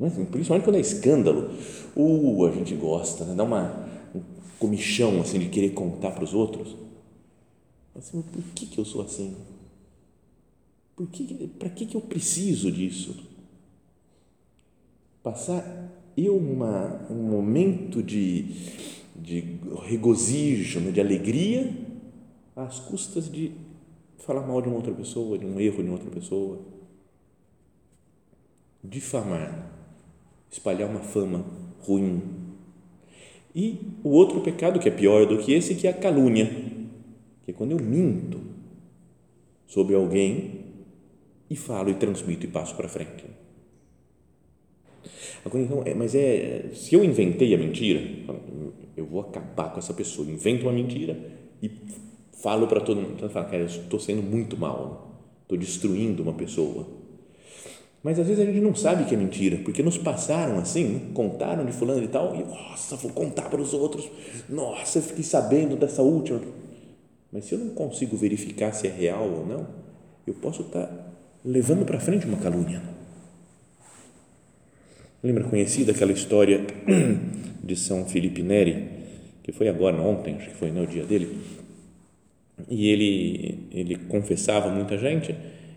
Não 0.00 0.06
é? 0.06 0.10
Principalmente 0.10 0.64
quando 0.64 0.76
é 0.76 0.80
escândalo, 0.80 1.50
uh, 1.94 2.46
a 2.46 2.50
gente 2.52 2.74
gosta, 2.74 3.26
né? 3.26 3.34
dá 3.34 3.44
uma, 3.44 3.86
um 4.14 4.22
comichão 4.58 5.20
assim, 5.20 5.38
de 5.38 5.50
querer 5.50 5.70
contar 5.70 6.12
para 6.12 6.24
os 6.24 6.32
outros. 6.32 6.74
Assim, 7.94 8.22
por 8.22 8.42
que, 8.54 8.64
que 8.64 8.78
eu 8.78 8.84
sou 8.86 9.02
assim? 9.02 9.36
Por 10.96 11.06
que, 11.08 11.48
para 11.58 11.68
que, 11.68 11.84
que 11.84 11.96
eu 11.96 12.00
preciso 12.00 12.72
disso? 12.72 13.14
Passar 15.22 15.90
eu 16.16 16.34
uma, 16.34 17.06
um 17.10 17.22
momento 17.22 18.02
de, 18.02 18.54
de 19.14 19.58
regozijo, 19.82 20.80
né, 20.80 20.90
de 20.90 21.00
alegria, 21.00 21.76
às 22.56 22.80
custas 22.80 23.30
de 23.30 23.52
falar 24.18 24.46
mal 24.46 24.62
de 24.62 24.68
uma 24.68 24.76
outra 24.76 24.92
pessoa, 24.92 25.38
de 25.38 25.44
um 25.44 25.60
erro 25.60 25.82
de 25.82 25.88
uma 25.88 25.92
outra 25.92 26.10
pessoa. 26.10 26.58
difamar, 28.82 29.79
espalhar 30.50 30.88
uma 30.88 31.00
fama 31.00 31.44
ruim. 31.80 32.22
E 33.54 33.80
o 34.02 34.10
outro 34.10 34.40
pecado 34.40 34.78
que 34.78 34.88
é 34.88 34.92
pior 34.92 35.26
do 35.26 35.38
que 35.38 35.52
esse, 35.52 35.74
que 35.74 35.86
é 35.86 35.90
a 35.90 35.94
calúnia, 35.94 36.46
que 37.42 37.50
é 37.50 37.54
quando 37.54 37.72
eu 37.72 37.78
minto 37.78 38.40
sobre 39.66 39.94
alguém 39.94 40.64
e 41.48 41.56
falo 41.56 41.90
e 41.90 41.94
transmito 41.94 42.46
e 42.46 42.48
passo 42.48 42.76
para 42.76 42.88
frente. 42.88 43.24
Agora, 45.44 45.64
então, 45.64 45.82
é, 45.84 45.94
mas 45.94 46.14
é, 46.14 46.70
se 46.74 46.94
eu 46.94 47.02
inventei 47.02 47.54
a 47.54 47.58
mentira, 47.58 48.00
eu 48.96 49.06
vou 49.06 49.20
acabar 49.20 49.72
com 49.72 49.78
essa 49.78 49.94
pessoa, 49.94 50.30
invento 50.30 50.66
uma 50.66 50.72
mentira 50.72 51.18
e 51.62 51.70
falo 52.32 52.66
para 52.66 52.80
todo 52.80 53.00
mundo, 53.00 53.14
então, 53.16 53.28
falo, 53.30 53.46
cara, 53.46 53.62
eu 53.62 53.66
estou 53.66 53.98
sendo 53.98 54.22
muito 54.22 54.56
mal, 54.56 55.22
estou 55.42 55.56
destruindo 55.56 56.22
uma 56.22 56.34
pessoa. 56.34 56.99
Mas 58.02 58.18
às 58.18 58.26
vezes 58.26 58.42
a 58.42 58.46
gente 58.46 58.60
não 58.60 58.74
sabe 58.74 59.04
que 59.04 59.14
é 59.14 59.18
mentira, 59.18 59.58
porque 59.58 59.82
nos 59.82 59.98
passaram 59.98 60.58
assim, 60.58 60.84
né? 60.84 61.00
contaram 61.12 61.66
de 61.66 61.72
fulano 61.72 62.02
e 62.02 62.08
tal, 62.08 62.34
e 62.34 62.42
nossa, 62.42 62.96
vou 62.96 63.12
contar 63.12 63.50
para 63.50 63.60
os 63.60 63.74
outros, 63.74 64.10
nossa, 64.48 64.98
eu 64.98 65.02
fiquei 65.02 65.22
sabendo 65.22 65.76
dessa 65.76 66.00
última. 66.00 66.40
Mas 67.30 67.44
se 67.44 67.54
eu 67.54 67.58
não 67.58 67.70
consigo 67.74 68.16
verificar 68.16 68.72
se 68.72 68.86
é 68.86 68.90
real 68.90 69.28
ou 69.28 69.46
não, 69.46 69.66
eu 70.26 70.32
posso 70.32 70.62
estar 70.62 70.86
tá 70.86 71.06
levando 71.44 71.84
para 71.84 72.00
frente 72.00 72.26
uma 72.26 72.38
calúnia. 72.38 72.82
Lembra 75.22 75.44
conhecida 75.44 75.92
aquela 75.92 76.12
história 76.12 76.66
de 77.62 77.76
São 77.76 78.06
Felipe 78.06 78.42
Neri, 78.42 78.88
que 79.42 79.52
foi 79.52 79.68
agora, 79.68 80.00
ontem, 80.00 80.36
acho 80.36 80.48
que 80.48 80.56
foi 80.56 80.70
no 80.70 80.86
dia 80.86 81.04
dele, 81.04 81.38
e 82.66 82.88
ele, 82.88 83.68
ele 83.70 83.96
confessava 83.96 84.70
muita 84.70 84.96
gente, 84.96 85.34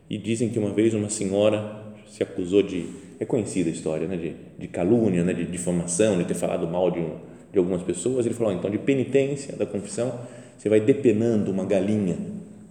e 0.09 0.17
dizem 0.17 0.49
que 0.49 0.57
uma 0.57 0.71
vez 0.71 0.93
uma 0.93 1.09
senhora 1.09 1.82
se 2.13 2.21
acusou 2.21 2.61
de, 2.61 2.87
é 3.19 3.25
conhecida 3.25 3.69
a 3.69 3.73
história, 3.73 4.07
né, 4.07 4.15
de, 4.15 4.35
de 4.59 4.67
calúnia, 4.67 5.23
né, 5.23 5.33
de 5.33 5.45
difamação, 5.45 6.17
de 6.17 6.25
ter 6.25 6.35
falado 6.35 6.67
mal 6.67 6.91
de, 6.91 6.99
um, 6.99 7.15
de 7.51 7.57
algumas 7.57 7.81
pessoas, 7.81 8.25
ele 8.25 8.35
falou, 8.35 8.53
então, 8.53 8.69
de 8.69 8.77
penitência 8.77 9.55
da 9.55 9.65
confissão, 9.65 10.19
você 10.57 10.69
vai 10.69 10.79
depenando 10.79 11.49
uma 11.49 11.65
galinha 11.65 12.15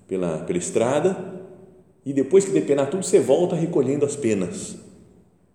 pela, 0.06 0.38
pela 0.38 0.58
estrada, 0.58 1.16
e 2.06 2.12
depois 2.12 2.44
que 2.44 2.52
depenar 2.52 2.88
tudo, 2.88 3.02
você 3.02 3.18
volta 3.18 3.56
recolhendo 3.56 4.04
as 4.04 4.14
penas 4.14 4.76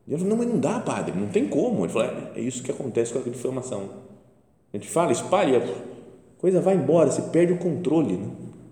e 0.07 0.13
eu 0.13 0.17
falei, 0.17 0.29
não, 0.29 0.37
mas 0.37 0.47
não 0.47 0.59
dá, 0.59 0.79
padre, 0.79 1.13
não 1.19 1.27
tem 1.27 1.47
como. 1.47 1.83
Ele 1.83 1.91
falou, 1.91 2.07
é, 2.07 2.39
é 2.39 2.41
isso 2.41 2.63
que 2.63 2.71
acontece 2.71 3.11
com 3.11 3.19
a 3.19 3.21
difamação. 3.21 3.89
A 4.73 4.77
gente 4.77 4.87
fala, 4.87 5.11
espalha, 5.11 5.57
a 5.57 6.39
coisa 6.39 6.61
vai 6.61 6.75
embora, 6.75 7.11
você 7.11 7.21
perde 7.23 7.51
o 7.51 7.57
controle, 7.57 8.15
né? 8.15 8.29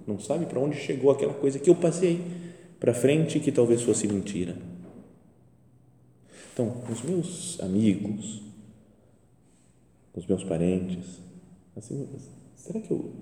não 0.08 0.17
sabe 0.17 0.45
para 0.45 0.60
onde 0.60 0.78
chegou 0.78 1.12
aquela 1.12 1.34
coisa 1.34 1.60
que 1.60 1.69
eu 1.69 1.75
passei 1.75 2.21
para 2.80 2.93
frente 2.93 3.39
que 3.39 3.51
talvez 3.51 3.82
fosse 3.82 4.08
mentira. 4.08 4.56
Então, 6.56 6.74
os 6.89 7.02
meus 7.02 7.60
amigos, 7.60 8.41
os 10.13 10.26
meus 10.26 10.41
parentes, 10.46 11.20
assim, 11.76 12.08
será 12.56 12.80
que 12.80 12.89
eu, 12.89 13.13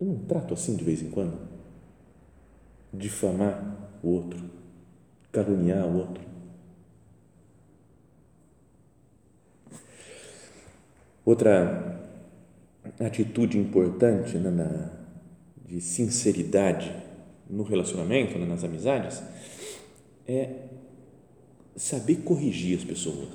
eu 0.00 0.06
não 0.08 0.18
trato 0.24 0.54
assim 0.54 0.74
de 0.74 0.82
vez 0.82 1.00
em 1.02 1.10
quando? 1.10 1.38
Difamar 2.92 3.92
o 4.02 4.08
outro, 4.08 4.50
caluniar 5.30 5.86
o 5.86 5.98
outro. 5.98 6.24
Outra 11.24 12.10
atitude 12.98 13.56
importante 13.56 14.36
né, 14.36 14.50
na, 14.50 14.90
de 15.64 15.80
sinceridade 15.80 16.92
no 17.48 17.62
relacionamento, 17.62 18.36
né, 18.36 18.46
nas 18.46 18.64
amizades, 18.64 19.22
é 20.26 20.67
saber 21.78 22.16
corrigir 22.16 22.76
as 22.76 22.84
pessoas. 22.84 23.28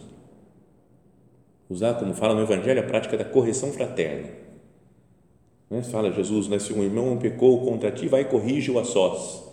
Usar, 1.70 1.96
como 1.96 2.14
fala 2.14 2.36
no 2.36 2.42
Evangelho, 2.42 2.82
a 2.82 2.84
prática 2.84 3.18
da 3.18 3.26
correção 3.26 3.72
fraterna. 3.72 4.30
Né? 5.70 5.82
Fala 5.84 6.12
Jesus, 6.12 6.48
né, 6.48 6.60
se 6.60 6.74
um 6.74 6.84
irmão 6.84 7.18
pecou 7.18 7.66
contra 7.66 7.92
ti, 7.92 8.08
vai 8.08 8.22
e 8.22 8.26
corrige-o 8.26 8.78
a 8.78 8.84
sós. 8.84 9.44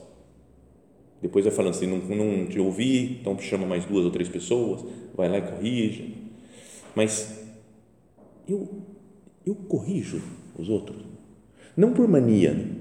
Depois 1.23 1.45
vai 1.45 1.55
falando 1.55 1.75
assim, 1.75 1.87
não, 1.87 1.99
não 1.99 2.47
te 2.47 2.59
ouvi, 2.59 3.21
então 3.21 3.39
chama 3.39 3.67
mais 3.67 3.85
duas 3.85 4.05
ou 4.05 4.11
três 4.11 4.29
pessoas, 4.29 4.85
vai 5.15 5.29
lá 5.29 5.39
e 5.39 5.43
corrige. 5.43 6.15
Mas 6.95 7.39
eu, 8.49 8.69
eu 9.47 9.55
corrijo 9.55 10.21
os 10.59 10.69
outros. 10.69 10.99
Não 11.77 11.93
por 11.93 12.09
mania. 12.09 12.80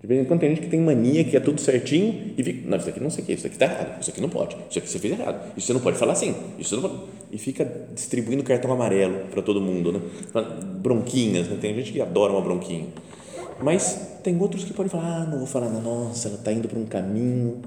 De 0.00 0.06
vez 0.06 0.20
em 0.20 0.24
quando 0.24 0.40
tem 0.40 0.50
gente 0.50 0.60
que 0.60 0.68
tem 0.68 0.80
mania 0.80 1.24
que 1.24 1.36
é 1.36 1.40
tudo 1.40 1.60
certinho 1.60 2.32
e 2.36 2.42
fica, 2.42 2.68
não, 2.68 2.78
isso 2.78 2.88
aqui 2.88 3.00
não 3.00 3.10
sei 3.10 3.24
o 3.24 3.26
que, 3.26 3.32
isso 3.32 3.46
aqui 3.46 3.56
está 3.56 3.66
errado, 3.66 4.00
isso 4.00 4.10
aqui 4.10 4.20
não 4.20 4.28
pode, 4.28 4.56
isso 4.70 4.78
aqui 4.78 4.88
você 4.88 4.98
fez 4.98 5.18
errado, 5.18 5.52
isso 5.56 5.66
você 5.66 5.72
não 5.72 5.80
pode 5.80 5.98
falar 5.98 6.12
assim, 6.12 6.36
isso 6.58 6.76
não 6.76 6.82
pode. 6.88 7.02
E 7.32 7.38
fica 7.38 7.64
distribuindo 7.94 8.44
cartão 8.44 8.72
amarelo 8.72 9.26
para 9.30 9.42
todo 9.42 9.60
mundo, 9.60 9.92
né? 9.92 10.00
Bronquinhas, 10.80 11.48
né? 11.48 11.58
tem 11.60 11.74
gente 11.74 11.92
que 11.92 12.00
adora 12.00 12.32
uma 12.32 12.40
bronquinha. 12.40 12.86
Mas 13.60 14.20
tem 14.22 14.40
outros 14.40 14.62
que 14.62 14.72
podem 14.72 14.88
falar, 14.88 15.22
ah, 15.22 15.26
não 15.26 15.38
vou 15.38 15.46
falar, 15.46 15.68
nossa, 15.68 16.28
ela 16.28 16.38
está 16.38 16.52
indo 16.52 16.68
para 16.68 16.78
um 16.78 16.86
caminho, 16.86 17.60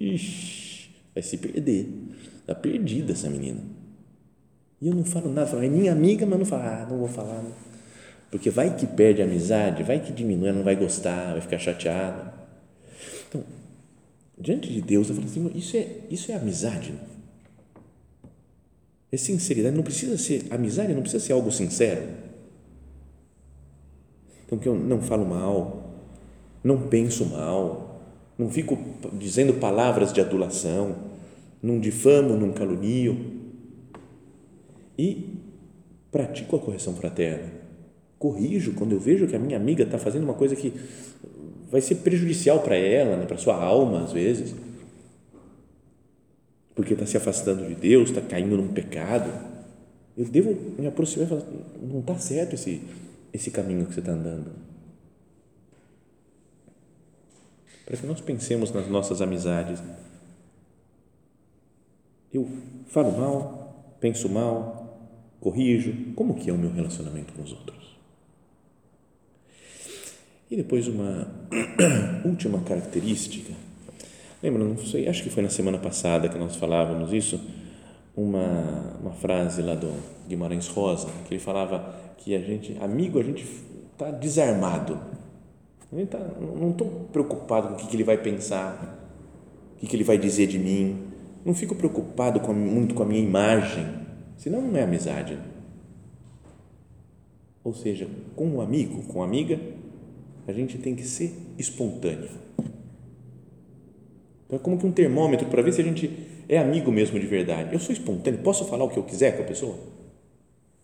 ixi, 0.00 0.88
vai 1.12 1.22
se 1.22 1.36
perder, 1.36 1.86
está 2.40 2.54
perdida 2.54 3.12
essa 3.12 3.28
menina 3.28 3.60
e 4.84 4.88
eu 4.88 4.94
não 4.94 5.02
falo 5.02 5.32
nada, 5.32 5.46
falo, 5.46 5.64
é 5.64 5.68
minha 5.68 5.92
amiga, 5.92 6.26
mas 6.26 6.38
não 6.38 6.44
falo, 6.44 6.62
ah, 6.62 6.86
não 6.90 6.98
vou 6.98 7.08
falar. 7.08 7.42
Porque 8.34 8.50
vai 8.50 8.76
que 8.76 8.84
perde 8.84 9.22
a 9.22 9.24
amizade, 9.24 9.84
vai 9.84 10.00
que 10.00 10.12
diminui, 10.12 10.48
ela 10.48 10.56
não 10.56 10.64
vai 10.64 10.74
gostar, 10.74 11.30
vai 11.30 11.40
ficar 11.40 11.56
chateada. 11.56 12.34
Então, 13.28 13.44
diante 14.36 14.72
de 14.72 14.80
Deus, 14.80 15.08
eu 15.08 15.14
falo 15.14 15.28
assim, 15.28 15.52
isso 15.54 15.76
é, 15.76 15.98
isso 16.10 16.32
é 16.32 16.34
amizade. 16.34 16.92
É 19.12 19.16
sinceridade, 19.16 19.76
não 19.76 19.84
precisa 19.84 20.18
ser, 20.18 20.46
amizade 20.50 20.92
não 20.92 21.02
precisa 21.02 21.24
ser 21.24 21.32
algo 21.32 21.52
sincero. 21.52 22.08
Então, 24.44 24.58
que 24.58 24.68
eu 24.68 24.74
não 24.74 25.00
falo 25.00 25.24
mal, 25.24 25.94
não 26.64 26.88
penso 26.88 27.26
mal, 27.26 28.02
não 28.36 28.50
fico 28.50 28.76
dizendo 29.12 29.60
palavras 29.60 30.12
de 30.12 30.20
adulação, 30.20 30.96
não 31.62 31.78
difamo, 31.78 32.36
não 32.36 32.52
calunio, 32.52 33.42
e 34.98 35.38
pratico 36.10 36.56
a 36.56 36.58
correção 36.58 36.96
fraterna. 36.96 37.62
Corrijo 38.24 38.72
quando 38.72 38.92
eu 38.92 38.98
vejo 38.98 39.26
que 39.26 39.36
a 39.36 39.38
minha 39.38 39.58
amiga 39.58 39.84
está 39.84 39.98
fazendo 39.98 40.22
uma 40.22 40.32
coisa 40.32 40.56
que 40.56 40.72
vai 41.70 41.82
ser 41.82 41.96
prejudicial 41.96 42.60
para 42.60 42.74
ela, 42.74 43.18
né, 43.18 43.26
para 43.26 43.36
sua 43.36 43.54
alma 43.54 44.02
às 44.02 44.14
vezes, 44.14 44.54
porque 46.74 46.94
está 46.94 47.04
se 47.04 47.18
afastando 47.18 47.66
de 47.68 47.74
Deus, 47.74 48.08
está 48.08 48.22
caindo 48.22 48.56
num 48.56 48.68
pecado. 48.68 49.30
Eu 50.16 50.24
devo 50.24 50.56
me 50.80 50.86
aproximar 50.86 51.26
e 51.26 51.28
falar: 51.28 51.42
não 51.82 52.00
está 52.00 52.16
certo 52.16 52.54
esse, 52.54 52.80
esse 53.30 53.50
caminho 53.50 53.84
que 53.84 53.92
você 53.92 54.00
está 54.00 54.12
andando. 54.12 54.52
Para 57.84 57.98
que 57.98 58.06
nós 58.06 58.22
pensemos 58.22 58.72
nas 58.72 58.88
nossas 58.88 59.20
amizades. 59.20 59.82
Eu 62.32 62.48
falo 62.86 63.12
mal, 63.12 63.96
penso 64.00 64.30
mal, 64.30 65.12
corrijo, 65.40 65.92
como 66.14 66.34
que 66.36 66.48
é 66.48 66.52
o 66.54 66.56
meu 66.56 66.72
relacionamento 66.72 67.34
com 67.34 67.42
os 67.42 67.52
outros? 67.52 67.83
E 70.54 70.56
depois 70.56 70.86
uma 70.86 71.26
última 72.24 72.60
característica, 72.60 73.52
lembra, 74.40 74.62
não 74.62 74.78
sei, 74.78 75.08
acho 75.08 75.24
que 75.24 75.28
foi 75.28 75.42
na 75.42 75.48
semana 75.48 75.78
passada 75.78 76.28
que 76.28 76.38
nós 76.38 76.54
falávamos 76.54 77.12
isso, 77.12 77.40
uma, 78.16 78.96
uma 79.00 79.10
frase 79.10 79.60
lá 79.62 79.74
do 79.74 79.92
Guimarães 80.28 80.68
Rosa, 80.68 81.08
que 81.26 81.34
ele 81.34 81.40
falava 81.40 81.92
que 82.18 82.36
a 82.36 82.38
gente, 82.38 82.78
amigo, 82.80 83.18
a 83.18 83.24
gente 83.24 83.44
está 83.92 84.12
desarmado, 84.12 85.00
tá, 86.08 86.20
não 86.40 86.70
estou 86.70 87.08
preocupado 87.12 87.66
com 87.66 87.74
o 87.74 87.76
que, 87.76 87.88
que 87.88 87.96
ele 87.96 88.04
vai 88.04 88.18
pensar, 88.18 88.96
o 89.74 89.80
que, 89.80 89.88
que 89.88 89.96
ele 89.96 90.04
vai 90.04 90.16
dizer 90.16 90.46
de 90.46 90.60
mim, 90.60 91.02
não 91.44 91.52
fico 91.52 91.74
preocupado 91.74 92.38
com, 92.38 92.54
muito 92.54 92.94
com 92.94 93.02
a 93.02 93.06
minha 93.06 93.20
imagem, 93.20 94.04
Senão 94.36 94.60
não 94.60 94.76
é 94.76 94.84
amizade. 94.84 95.36
Ou 97.64 97.72
seja, 97.72 98.06
com 98.36 98.46
um 98.46 98.60
amigo, 98.60 99.02
com 99.04 99.20
uma 99.20 99.24
amiga, 99.24 99.58
a 100.46 100.52
gente 100.52 100.78
tem 100.78 100.94
que 100.94 101.02
ser 101.02 101.32
espontâneo. 101.58 102.30
Então 104.46 104.58
é 104.58 104.58
como 104.58 104.78
que 104.78 104.86
um 104.86 104.92
termômetro 104.92 105.48
para 105.48 105.62
ver 105.62 105.72
se 105.72 105.80
a 105.80 105.84
gente 105.84 106.10
é 106.48 106.58
amigo 106.58 106.92
mesmo 106.92 107.18
de 107.18 107.26
verdade. 107.26 107.72
Eu 107.72 107.80
sou 107.80 107.92
espontâneo, 107.92 108.40
posso 108.40 108.64
falar 108.66 108.84
o 108.84 108.90
que 108.90 108.98
eu 108.98 109.02
quiser 109.02 109.36
com 109.36 109.42
a 109.42 109.46
pessoa? 109.46 109.76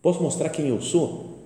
Posso 0.02 0.22
mostrar 0.22 0.48
quem 0.48 0.68
eu 0.68 0.80
sou? 0.80 1.38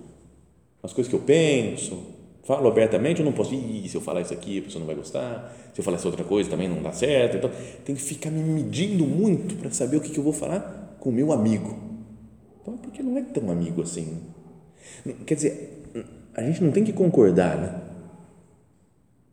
As 0.81 0.93
coisas 0.93 1.09
que 1.09 1.15
eu 1.15 1.21
penso, 1.21 1.97
falo 2.43 2.67
abertamente, 2.67 3.19
eu 3.19 3.25
não 3.25 3.33
posso, 3.33 3.53
Ih, 3.53 3.89
se 3.89 3.95
eu 3.95 4.01
falar 4.01 4.21
isso 4.21 4.33
aqui, 4.33 4.59
a 4.59 4.61
pessoa 4.61 4.79
não 4.79 4.87
vai 4.87 4.95
gostar, 4.95 5.53
se 5.73 5.81
eu 5.81 5.83
falar 5.83 5.97
essa 5.97 6.07
outra 6.07 6.23
coisa 6.23 6.49
também 6.49 6.69
não 6.69 6.81
dá 6.81 6.91
certo. 6.91 7.37
Então, 7.37 7.51
tem 7.83 7.95
que 7.95 8.01
ficar 8.01 8.29
me 8.29 8.41
medindo 8.41 9.05
muito 9.05 9.55
para 9.55 9.69
saber 9.71 9.97
o 9.97 10.01
que, 10.01 10.09
que 10.09 10.17
eu 10.17 10.23
vou 10.23 10.33
falar 10.33 10.95
com 10.99 11.09
o 11.09 11.13
meu 11.13 11.31
amigo. 11.31 11.77
Então, 12.61 12.77
porque 12.77 13.03
não 13.03 13.17
é 13.17 13.21
tão 13.21 13.51
amigo 13.51 13.81
assim. 13.81 14.19
Quer 15.25 15.35
dizer, 15.35 15.83
a 16.33 16.41
gente 16.43 16.63
não 16.63 16.71
tem 16.71 16.83
que 16.83 16.93
concordar, 16.93 17.57
né? 17.57 17.81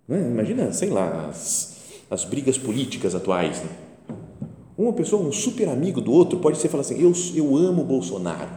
É? 0.08 0.18
Imagina, 0.18 0.72
sei 0.72 0.90
lá, 0.90 1.28
as, 1.28 1.76
as 2.10 2.24
brigas 2.24 2.58
políticas 2.58 3.14
atuais. 3.14 3.62
Né? 3.62 3.70
Uma 4.76 4.92
pessoa, 4.92 5.26
um 5.26 5.32
super 5.32 5.68
amigo 5.68 6.00
do 6.00 6.12
outro, 6.12 6.38
pode 6.38 6.58
ser 6.58 6.68
falar 6.68 6.82
assim: 6.82 7.00
eu, 7.00 7.12
eu 7.34 7.56
amo 7.56 7.84
Bolsonaro. 7.84 8.50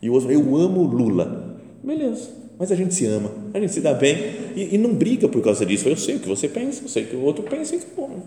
E 0.00 0.08
o 0.08 0.14
outro, 0.14 0.30
eu 0.30 0.56
amo 0.56 0.82
Lula. 0.82 1.58
Beleza, 1.82 2.30
mas 2.58 2.70
a 2.70 2.76
gente 2.76 2.94
se 2.94 3.06
ama, 3.06 3.32
a 3.52 3.58
gente 3.58 3.72
se 3.72 3.80
dá 3.80 3.92
bem 3.92 4.16
e, 4.54 4.74
e 4.74 4.78
não 4.78 4.94
briga 4.94 5.28
por 5.28 5.42
causa 5.42 5.66
disso. 5.66 5.88
Eu 5.88 5.96
sei 5.96 6.16
o 6.16 6.20
que 6.20 6.28
você 6.28 6.48
pensa, 6.48 6.84
eu 6.84 6.88
sei 6.88 7.04
o 7.04 7.08
que 7.08 7.16
o 7.16 7.22
outro 7.22 7.42
pensa 7.44 7.74
e, 7.74 7.80
bom, 7.96 8.22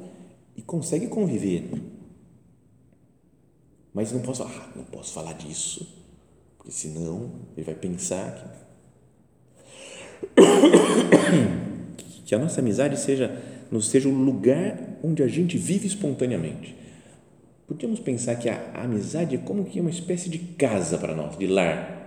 e 0.57 0.61
consegue 0.61 1.07
conviver. 1.07 1.69
Mas 3.93 4.11
não 4.11 4.19
posso, 4.19 4.43
ah, 4.43 4.69
não 4.75 4.83
posso 4.83 5.13
falar 5.13 5.33
disso, 5.33 5.88
porque 6.57 6.71
senão 6.71 7.31
ele 7.55 7.65
vai 7.65 7.75
pensar 7.75 8.35
que, 8.35 8.65
que 12.25 12.35
a 12.35 12.39
nossa 12.39 12.59
amizade 12.59 12.99
seja, 12.99 13.41
nos 13.71 13.88
seja 13.88 14.09
o 14.09 14.11
lugar 14.11 14.97
onde 15.03 15.23
a 15.23 15.27
gente 15.27 15.57
vive 15.57 15.88
espontaneamente 15.88 16.75
Podíamos 17.67 17.99
pensar 17.99 18.35
que 18.35 18.47
a, 18.47 18.71
a 18.75 18.83
amizade 18.83 19.35
é 19.35 19.39
como 19.39 19.65
que 19.65 19.81
uma 19.81 19.89
espécie 19.89 20.29
de 20.29 20.38
casa 20.38 20.97
para 20.97 21.15
nós, 21.15 21.38
de 21.38 21.47
lar. 21.47 22.03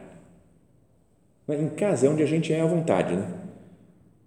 Em 1.48 1.68
casa 1.70 2.06
é 2.06 2.10
onde 2.10 2.22
a 2.22 2.26
gente 2.26 2.52
é 2.52 2.60
à 2.60 2.66
vontade, 2.66 3.16
né? 3.16 3.34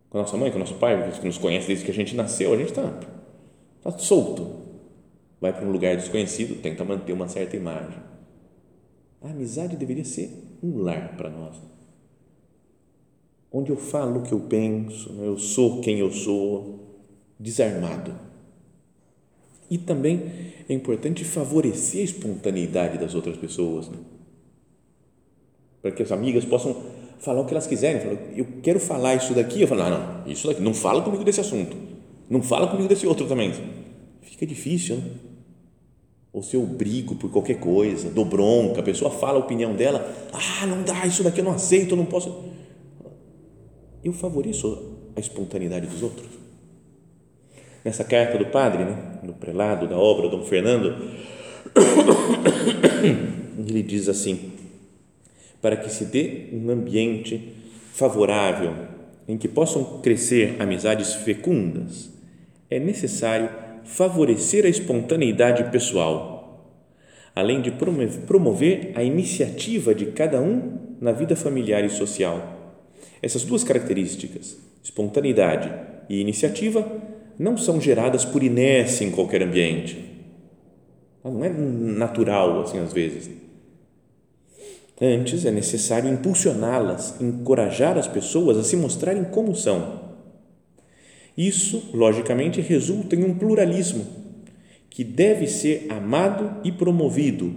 Com 0.09 0.17
a 0.17 0.21
nossa 0.21 0.35
mãe, 0.35 0.49
com 0.49 0.57
o 0.57 0.59
nosso 0.59 0.75
pai, 0.75 1.11
que 1.11 1.25
nos 1.25 1.37
conhece 1.37 1.67
desde 1.67 1.85
que 1.85 1.91
a 1.91 1.93
gente 1.93 2.15
nasceu, 2.15 2.53
a 2.53 2.57
gente 2.57 2.69
está 2.69 2.99
tá 3.81 3.91
solto. 3.91 4.59
Vai 5.39 5.53
para 5.53 5.65
um 5.65 5.71
lugar 5.71 5.95
desconhecido, 5.95 6.61
tenta 6.61 6.83
manter 6.83 7.13
uma 7.13 7.29
certa 7.29 7.55
imagem. 7.55 7.97
A 9.21 9.29
amizade 9.29 9.77
deveria 9.77 10.03
ser 10.03 10.57
um 10.61 10.79
lar 10.79 11.15
para 11.15 11.29
nós. 11.29 11.55
Onde 13.51 13.69
eu 13.69 13.75
falo 13.75 14.19
o 14.19 14.23
que 14.23 14.31
eu 14.31 14.39
penso, 14.39 15.11
né? 15.13 15.27
eu 15.27 15.37
sou 15.37 15.81
quem 15.81 15.99
eu 15.99 16.11
sou, 16.11 16.79
desarmado. 17.39 18.13
E 19.69 19.77
também 19.77 20.21
é 20.69 20.73
importante 20.73 21.23
favorecer 21.23 22.01
a 22.01 22.05
espontaneidade 22.05 22.97
das 22.97 23.13
outras 23.13 23.37
pessoas, 23.37 23.89
né? 23.89 23.97
para 25.81 25.91
que 25.91 26.03
as 26.03 26.11
amigas 26.11 26.45
possam 26.45 26.75
falar 27.19 27.41
o 27.41 27.45
que 27.45 27.53
elas 27.53 27.67
quiserem. 27.67 28.17
Eu 28.35 28.45
quero 28.61 28.79
falar 28.79 29.15
isso 29.15 29.33
daqui. 29.33 29.61
Eu 29.61 29.67
falo, 29.67 29.83
não, 29.83 29.89
não, 29.89 30.27
isso 30.27 30.47
daqui, 30.47 30.61
não 30.61 30.73
fala 30.73 31.01
comigo 31.01 31.23
desse 31.23 31.41
assunto. 31.41 31.75
Não 32.29 32.41
fala 32.41 32.67
comigo 32.67 32.87
desse 32.87 33.07
outro 33.07 33.27
também. 33.27 33.53
Fica 34.21 34.45
difícil, 34.45 34.97
né? 34.97 35.03
Ou 36.33 36.41
se 36.41 36.55
eu 36.55 36.65
brigo 36.65 37.15
por 37.15 37.29
qualquer 37.29 37.59
coisa, 37.59 38.09
dou 38.09 38.23
bronca, 38.23 38.79
a 38.79 38.83
pessoa 38.83 39.11
fala 39.11 39.37
a 39.37 39.39
opinião 39.39 39.75
dela, 39.75 40.29
ah, 40.31 40.65
não 40.65 40.81
dá, 40.81 41.05
isso 41.05 41.23
daqui 41.23 41.41
eu 41.41 41.43
não 41.43 41.51
aceito, 41.51 41.91
eu 41.91 41.97
não 41.97 42.05
posso. 42.05 42.50
Eu 44.03 44.13
favoreço 44.13 44.97
a 45.15 45.19
espontaneidade 45.19 45.87
dos 45.87 46.01
outros 46.01 46.41
nessa 47.83 48.03
carta 48.03 48.37
do 48.37 48.45
padre, 48.45 48.83
né, 48.83 48.97
do 49.23 49.33
prelado 49.33 49.87
da 49.87 49.97
obra 49.97 50.29
Dom 50.29 50.43
Fernando, 50.43 50.95
ele 53.67 53.83
diz 53.83 54.07
assim: 54.07 54.51
para 55.61 55.75
que 55.75 55.89
se 55.89 56.05
dê 56.05 56.49
um 56.53 56.69
ambiente 56.69 57.53
favorável 57.93 58.73
em 59.27 59.37
que 59.37 59.47
possam 59.47 59.99
crescer 60.01 60.55
amizades 60.59 61.13
fecundas, 61.13 62.11
é 62.69 62.79
necessário 62.79 63.49
favorecer 63.83 64.65
a 64.65 64.69
espontaneidade 64.69 65.71
pessoal, 65.71 66.75
além 67.35 67.61
de 67.61 67.71
promover 68.27 68.91
a 68.95 69.03
iniciativa 69.03 69.93
de 69.95 70.07
cada 70.07 70.41
um 70.41 70.77
na 70.99 71.11
vida 71.11 71.35
familiar 71.35 71.83
e 71.83 71.89
social. 71.89 72.60
Essas 73.21 73.43
duas 73.43 73.63
características, 73.63 74.57
espontaneidade 74.83 75.71
e 76.09 76.19
iniciativa, 76.19 76.85
não 77.37 77.57
são 77.57 77.79
geradas 77.79 78.25
por 78.25 78.43
inércia 78.43 79.05
em 79.05 79.11
qualquer 79.11 79.43
ambiente. 79.43 80.03
Não 81.23 81.43
é 81.43 81.49
natural, 81.49 82.61
assim, 82.61 82.79
às 82.79 82.91
vezes. 82.91 83.29
Antes, 84.99 85.45
é 85.45 85.51
necessário 85.51 86.11
impulsioná-las, 86.11 87.19
encorajar 87.19 87.97
as 87.97 88.07
pessoas 88.07 88.57
a 88.57 88.63
se 88.63 88.75
mostrarem 88.75 89.23
como 89.23 89.55
são. 89.55 90.11
Isso, 91.37 91.89
logicamente, 91.93 92.61
resulta 92.61 93.15
em 93.15 93.23
um 93.23 93.33
pluralismo 93.33 94.05
que 94.89 95.03
deve 95.03 95.47
ser 95.47 95.87
amado 95.89 96.57
e 96.63 96.71
promovido, 96.71 97.53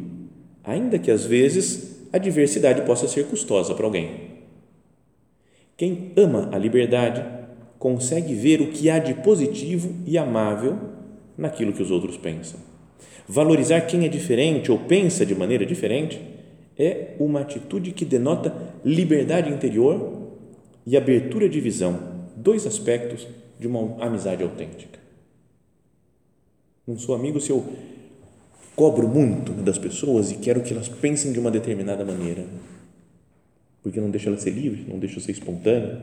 ainda 0.62 0.98
que 0.98 1.11
às 1.11 1.27
vezes 1.27 2.07
a 2.12 2.18
diversidade 2.18 2.83
possa 2.83 3.09
ser 3.09 3.27
custosa 3.27 3.74
para 3.74 3.85
alguém. 3.85 4.34
Quem 5.77 6.13
ama 6.17 6.51
a 6.53 6.59
liberdade 6.59 7.25
consegue 7.79 8.35
ver 8.35 8.61
o 8.61 8.71
que 8.71 8.89
há 8.89 8.99
de 8.99 9.15
positivo 9.15 9.93
e 10.07 10.17
amável 10.17 10.79
naquilo 11.37 11.73
que 11.73 11.83
os 11.83 11.91
outros 11.91 12.17
pensam. 12.17 12.61
Valorizar 13.29 13.81
quem 13.83 14.05
é 14.05 14.09
diferente 14.09 14.71
ou 14.71 14.79
pensa 14.79 15.25
de 15.25 15.35
maneira 15.35 15.67
diferente 15.67 16.21
é 16.79 17.15
uma 17.19 17.41
atitude 17.41 17.93
que 17.93 18.05
denota 18.05 18.55
liberdade 18.85 19.51
interior 19.51 20.31
e 20.87 20.97
abertura 20.97 21.49
de 21.49 21.61
visão, 21.61 21.99
dois 22.37 22.67
aspectos 22.67 23.27
de 23.59 23.67
uma 23.67 23.97
amizade 24.05 24.43
autêntica. 24.43 24.99
Não 26.87 26.99
sou 26.99 27.15
amigo 27.15 27.41
se 27.41 27.51
eu 27.51 27.65
cobro 28.77 29.09
muito 29.09 29.53
das 29.53 29.79
pessoas 29.79 30.31
e 30.31 30.37
quero 30.37 30.63
que 30.63 30.73
elas 30.73 30.89
pensem 30.89 31.33
de 31.33 31.39
uma 31.39 31.51
determinada 31.51 32.05
maneira, 32.05 32.45
porque 33.85 34.01
não 34.01 34.11
deixo 34.11 34.29
ela 34.29 34.38
ser 34.38 34.51
livre, 34.51 34.85
não 34.88 34.99
deixo 34.99 35.20
ser 35.20 35.31
espontânea 35.31 36.03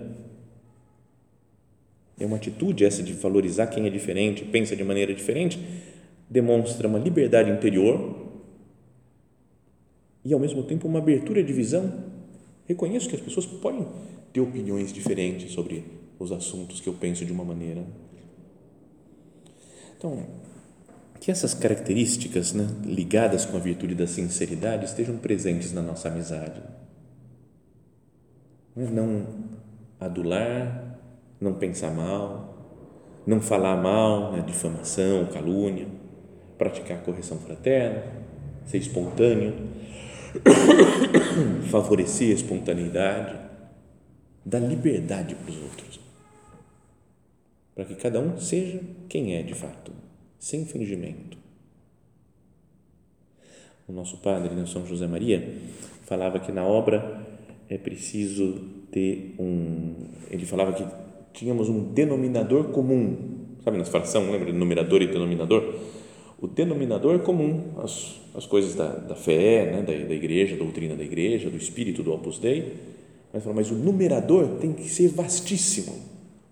é 2.23 2.25
uma 2.25 2.37
atitude 2.37 2.85
essa 2.85 3.01
de 3.01 3.13
valorizar 3.13 3.67
quem 3.67 3.87
é 3.87 3.89
diferente, 3.89 4.45
pensa 4.45 4.75
de 4.75 4.83
maneira 4.83 5.13
diferente, 5.13 5.59
demonstra 6.29 6.87
uma 6.87 6.99
liberdade 6.99 7.49
interior 7.49 8.29
e, 10.23 10.31
ao 10.33 10.39
mesmo 10.39 10.63
tempo, 10.63 10.87
uma 10.87 10.99
abertura 10.99 11.43
de 11.43 11.51
visão. 11.51 11.91
Reconheço 12.67 13.09
que 13.09 13.15
as 13.15 13.21
pessoas 13.21 13.45
podem 13.45 13.87
ter 14.31 14.39
opiniões 14.39 14.93
diferentes 14.93 15.51
sobre 15.51 15.83
os 16.19 16.31
assuntos 16.31 16.79
que 16.79 16.87
eu 16.87 16.93
penso 16.93 17.25
de 17.25 17.33
uma 17.33 17.43
maneira. 17.43 17.83
Então, 19.97 20.25
que 21.19 21.31
essas 21.31 21.53
características 21.53 22.53
né, 22.53 22.67
ligadas 22.85 23.45
com 23.45 23.57
a 23.57 23.59
virtude 23.59 23.95
da 23.95 24.05
sinceridade 24.05 24.85
estejam 24.85 25.17
presentes 25.17 25.73
na 25.73 25.81
nossa 25.81 26.07
amizade. 26.07 26.61
Não 28.75 29.25
adular, 29.99 30.97
não 31.39 31.53
pensar 31.53 31.91
mal, 31.91 32.51
não 33.25 33.41
falar 33.41 33.77
mal, 33.77 34.31
né, 34.31 34.43
difamação, 34.45 35.25
calúnia, 35.27 35.87
praticar 36.57 37.01
correção 37.03 37.37
fraterna, 37.39 38.03
ser 38.65 38.77
espontâneo, 38.77 39.53
favorecer 41.69 42.31
a 42.31 42.33
espontaneidade, 42.33 43.35
dar 44.45 44.59
liberdade 44.59 45.35
para 45.35 45.51
os 45.51 45.61
outros, 45.61 45.99
para 47.75 47.85
que 47.85 47.95
cada 47.95 48.19
um 48.19 48.39
seja 48.39 48.79
quem 49.09 49.35
é 49.35 49.43
de 49.43 49.53
fato, 49.53 49.91
sem 50.39 50.65
fingimento. 50.65 51.37
O 53.87 53.91
nosso 53.91 54.17
padre, 54.17 54.55
né, 54.55 54.65
São 54.65 54.85
José 54.85 55.05
Maria, 55.05 55.53
falava 56.05 56.39
que 56.39 56.51
na 56.51 56.63
obra 56.63 57.30
é 57.71 57.77
preciso 57.77 58.59
ter 58.91 59.33
um. 59.39 59.93
Ele 60.29 60.45
falava 60.45 60.73
que 60.73 60.85
tínhamos 61.31 61.69
um 61.69 61.93
denominador 61.93 62.65
comum. 62.65 63.15
Sabe 63.63 63.77
nas 63.77 63.87
fração, 63.87 64.29
lembra 64.29 64.51
numerador 64.51 65.01
e 65.01 65.07
denominador? 65.07 65.75
O 66.41 66.47
denominador 66.47 67.19
comum, 67.19 67.75
as, 67.77 68.19
as 68.35 68.45
coisas 68.45 68.75
da, 68.75 68.89
da 68.89 69.15
fé, 69.15 69.71
né, 69.71 69.81
da, 69.83 69.93
da 70.05 70.13
igreja, 70.13 70.57
da 70.57 70.63
doutrina 70.63 70.95
da 70.95 71.03
igreja, 71.03 71.49
do 71.49 71.55
espírito 71.55 72.03
do 72.03 72.11
Opus 72.11 72.39
Dei. 72.39 72.73
Mas, 73.31 73.45
mas 73.45 73.71
o 73.71 73.75
numerador 73.75 74.57
tem 74.59 74.73
que 74.73 74.89
ser 74.89 75.07
vastíssimo, 75.07 75.95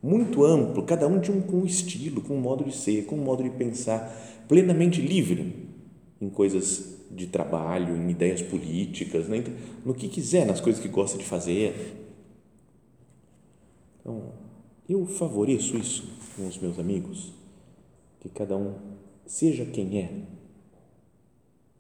muito 0.02 0.46
amplo, 0.46 0.84
cada 0.84 1.06
um 1.06 1.20
de 1.20 1.32
um, 1.32 1.42
com 1.42 1.58
um 1.58 1.66
estilo, 1.66 2.22
com 2.22 2.36
um 2.36 2.40
modo 2.40 2.64
de 2.64 2.74
ser, 2.74 3.04
com 3.04 3.16
um 3.16 3.24
modo 3.24 3.44
de 3.44 3.50
pensar, 3.50 4.16
plenamente 4.48 5.02
livre 5.02 5.54
em 6.22 6.30
coisas 6.30 6.99
de 7.12 7.28
trabalho, 7.28 7.96
em 7.96 8.10
ideias 8.10 8.42
políticas, 8.42 9.28
né? 9.28 9.44
no 9.84 9.94
que 9.94 10.08
quiser, 10.08 10.46
nas 10.46 10.62
coisas 10.62 10.82
que 10.82 10.88
gosta 10.88 11.18
de 11.18 11.26
fazer. 11.26 11.96
Então, 14.00 14.32
eu 14.88 15.06
favoreço 15.06 15.78
isso 15.78 16.08
com 16.36 16.48
os 16.48 16.58
meus 16.58 16.78
amigos, 16.78 17.32
que 18.20 18.30
cada 18.30 18.56
um 18.56 18.76
seja 19.26 19.66
quem 19.66 20.00
é. 20.00 20.10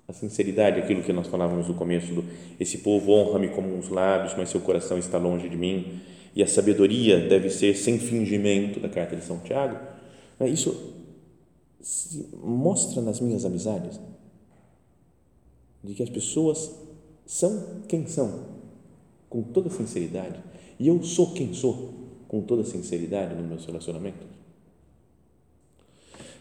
A 0.07 0.13
sinceridade, 0.13 0.79
aquilo 0.79 1.03
que 1.03 1.13
nós 1.13 1.27
falávamos 1.27 1.67
no 1.67 1.75
começo, 1.75 2.13
do, 2.13 2.25
esse 2.59 2.79
povo 2.79 3.11
honra-me 3.11 3.49
como 3.49 3.75
uns 3.75 3.89
lábios, 3.89 4.33
mas 4.35 4.49
seu 4.49 4.59
coração 4.59 4.97
está 4.97 5.19
longe 5.19 5.47
de 5.47 5.55
mim. 5.55 6.01
E 6.35 6.41
a 6.41 6.47
sabedoria 6.47 7.27
deve 7.27 7.49
ser 7.49 7.75
sem 7.75 7.99
fingimento, 7.99 8.79
da 8.79 8.89
carta 8.89 9.15
de 9.15 9.23
São 9.23 9.37
Tiago. 9.39 9.77
É, 10.39 10.47
isso 10.47 10.95
mostra 12.43 13.01
nas 13.01 13.19
minhas 13.19 13.45
amizades 13.45 13.99
de 15.83 15.93
que 15.93 16.03
as 16.03 16.09
pessoas 16.09 16.75
são 17.25 17.83
quem 17.87 18.07
são, 18.07 18.45
com 19.29 19.43
toda 19.43 19.69
sinceridade, 19.69 20.43
e 20.79 20.87
eu 20.87 21.03
sou 21.03 21.33
quem 21.33 21.53
sou, 21.53 21.93
com 22.27 22.41
toda 22.41 22.63
sinceridade 22.63 23.35
nos 23.35 23.47
meus 23.47 23.65
relacionamentos? 23.65 24.27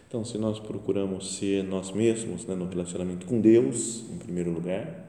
Então, 0.07 0.25
se 0.25 0.39
nós 0.39 0.59
procuramos 0.59 1.35
ser 1.35 1.63
nós 1.63 1.91
mesmos 1.91 2.43
né, 2.45 2.55
no 2.55 2.67
relacionamento 2.67 3.27
com 3.27 3.39
Deus, 3.39 4.03
em 4.11 4.17
primeiro 4.17 4.51
lugar, 4.51 5.07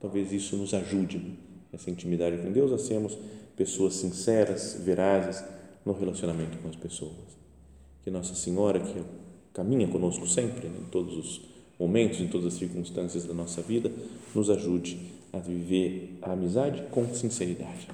talvez 0.00 0.32
isso 0.32 0.56
nos 0.56 0.74
ajude, 0.74 1.18
né, 1.18 1.30
essa 1.72 1.90
intimidade 1.90 2.38
com 2.38 2.50
Deus, 2.50 2.72
a 2.72 2.78
sermos 2.78 3.16
pessoas 3.56 3.94
sinceras, 3.94 4.80
verazes 4.84 5.44
no 5.84 5.92
relacionamento 5.92 6.58
com 6.58 6.68
as 6.68 6.74
pessoas. 6.74 7.14
Que 8.02 8.10
Nossa 8.10 8.34
Senhora, 8.34 8.80
que 8.80 9.00
caminha 9.54 9.86
conosco 9.86 10.26
sempre, 10.26 10.68
né, 10.68 10.76
em 10.80 10.90
todos 10.90 11.16
os 11.16 11.55
momentos, 11.78 12.20
em 12.20 12.28
todas 12.28 12.46
as 12.46 12.54
circunstâncias 12.54 13.24
da 13.24 13.34
nossa 13.34 13.60
vida, 13.62 13.90
nos 14.34 14.50
ajude 14.50 14.98
a 15.32 15.38
viver 15.38 16.18
a 16.22 16.32
amizade 16.32 16.82
com 16.90 17.06
sinceridade. 17.14 17.88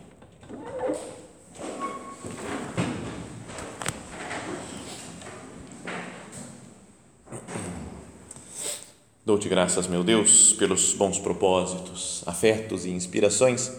Dou-te 9.24 9.48
graças, 9.48 9.86
meu 9.86 10.02
Deus, 10.02 10.52
pelos 10.54 10.94
bons 10.94 11.18
propósitos, 11.18 12.24
afetos 12.26 12.84
e 12.84 12.90
inspirações 12.90 13.72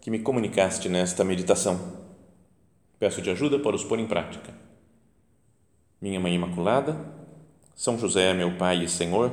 que 0.00 0.10
me 0.10 0.18
comunicaste 0.18 0.88
nesta 0.88 1.24
meditação. 1.24 1.98
Peço-te 2.98 3.30
ajuda 3.30 3.58
para 3.58 3.74
os 3.74 3.82
pôr 3.82 3.98
em 3.98 4.06
prática. 4.06 4.52
Minha 6.00 6.20
Mãe 6.20 6.34
Imaculada, 6.34 6.96
São 7.74 7.98
José, 7.98 8.34
meu 8.34 8.58
Pai 8.58 8.84
e 8.84 8.88
Senhor, 8.88 9.32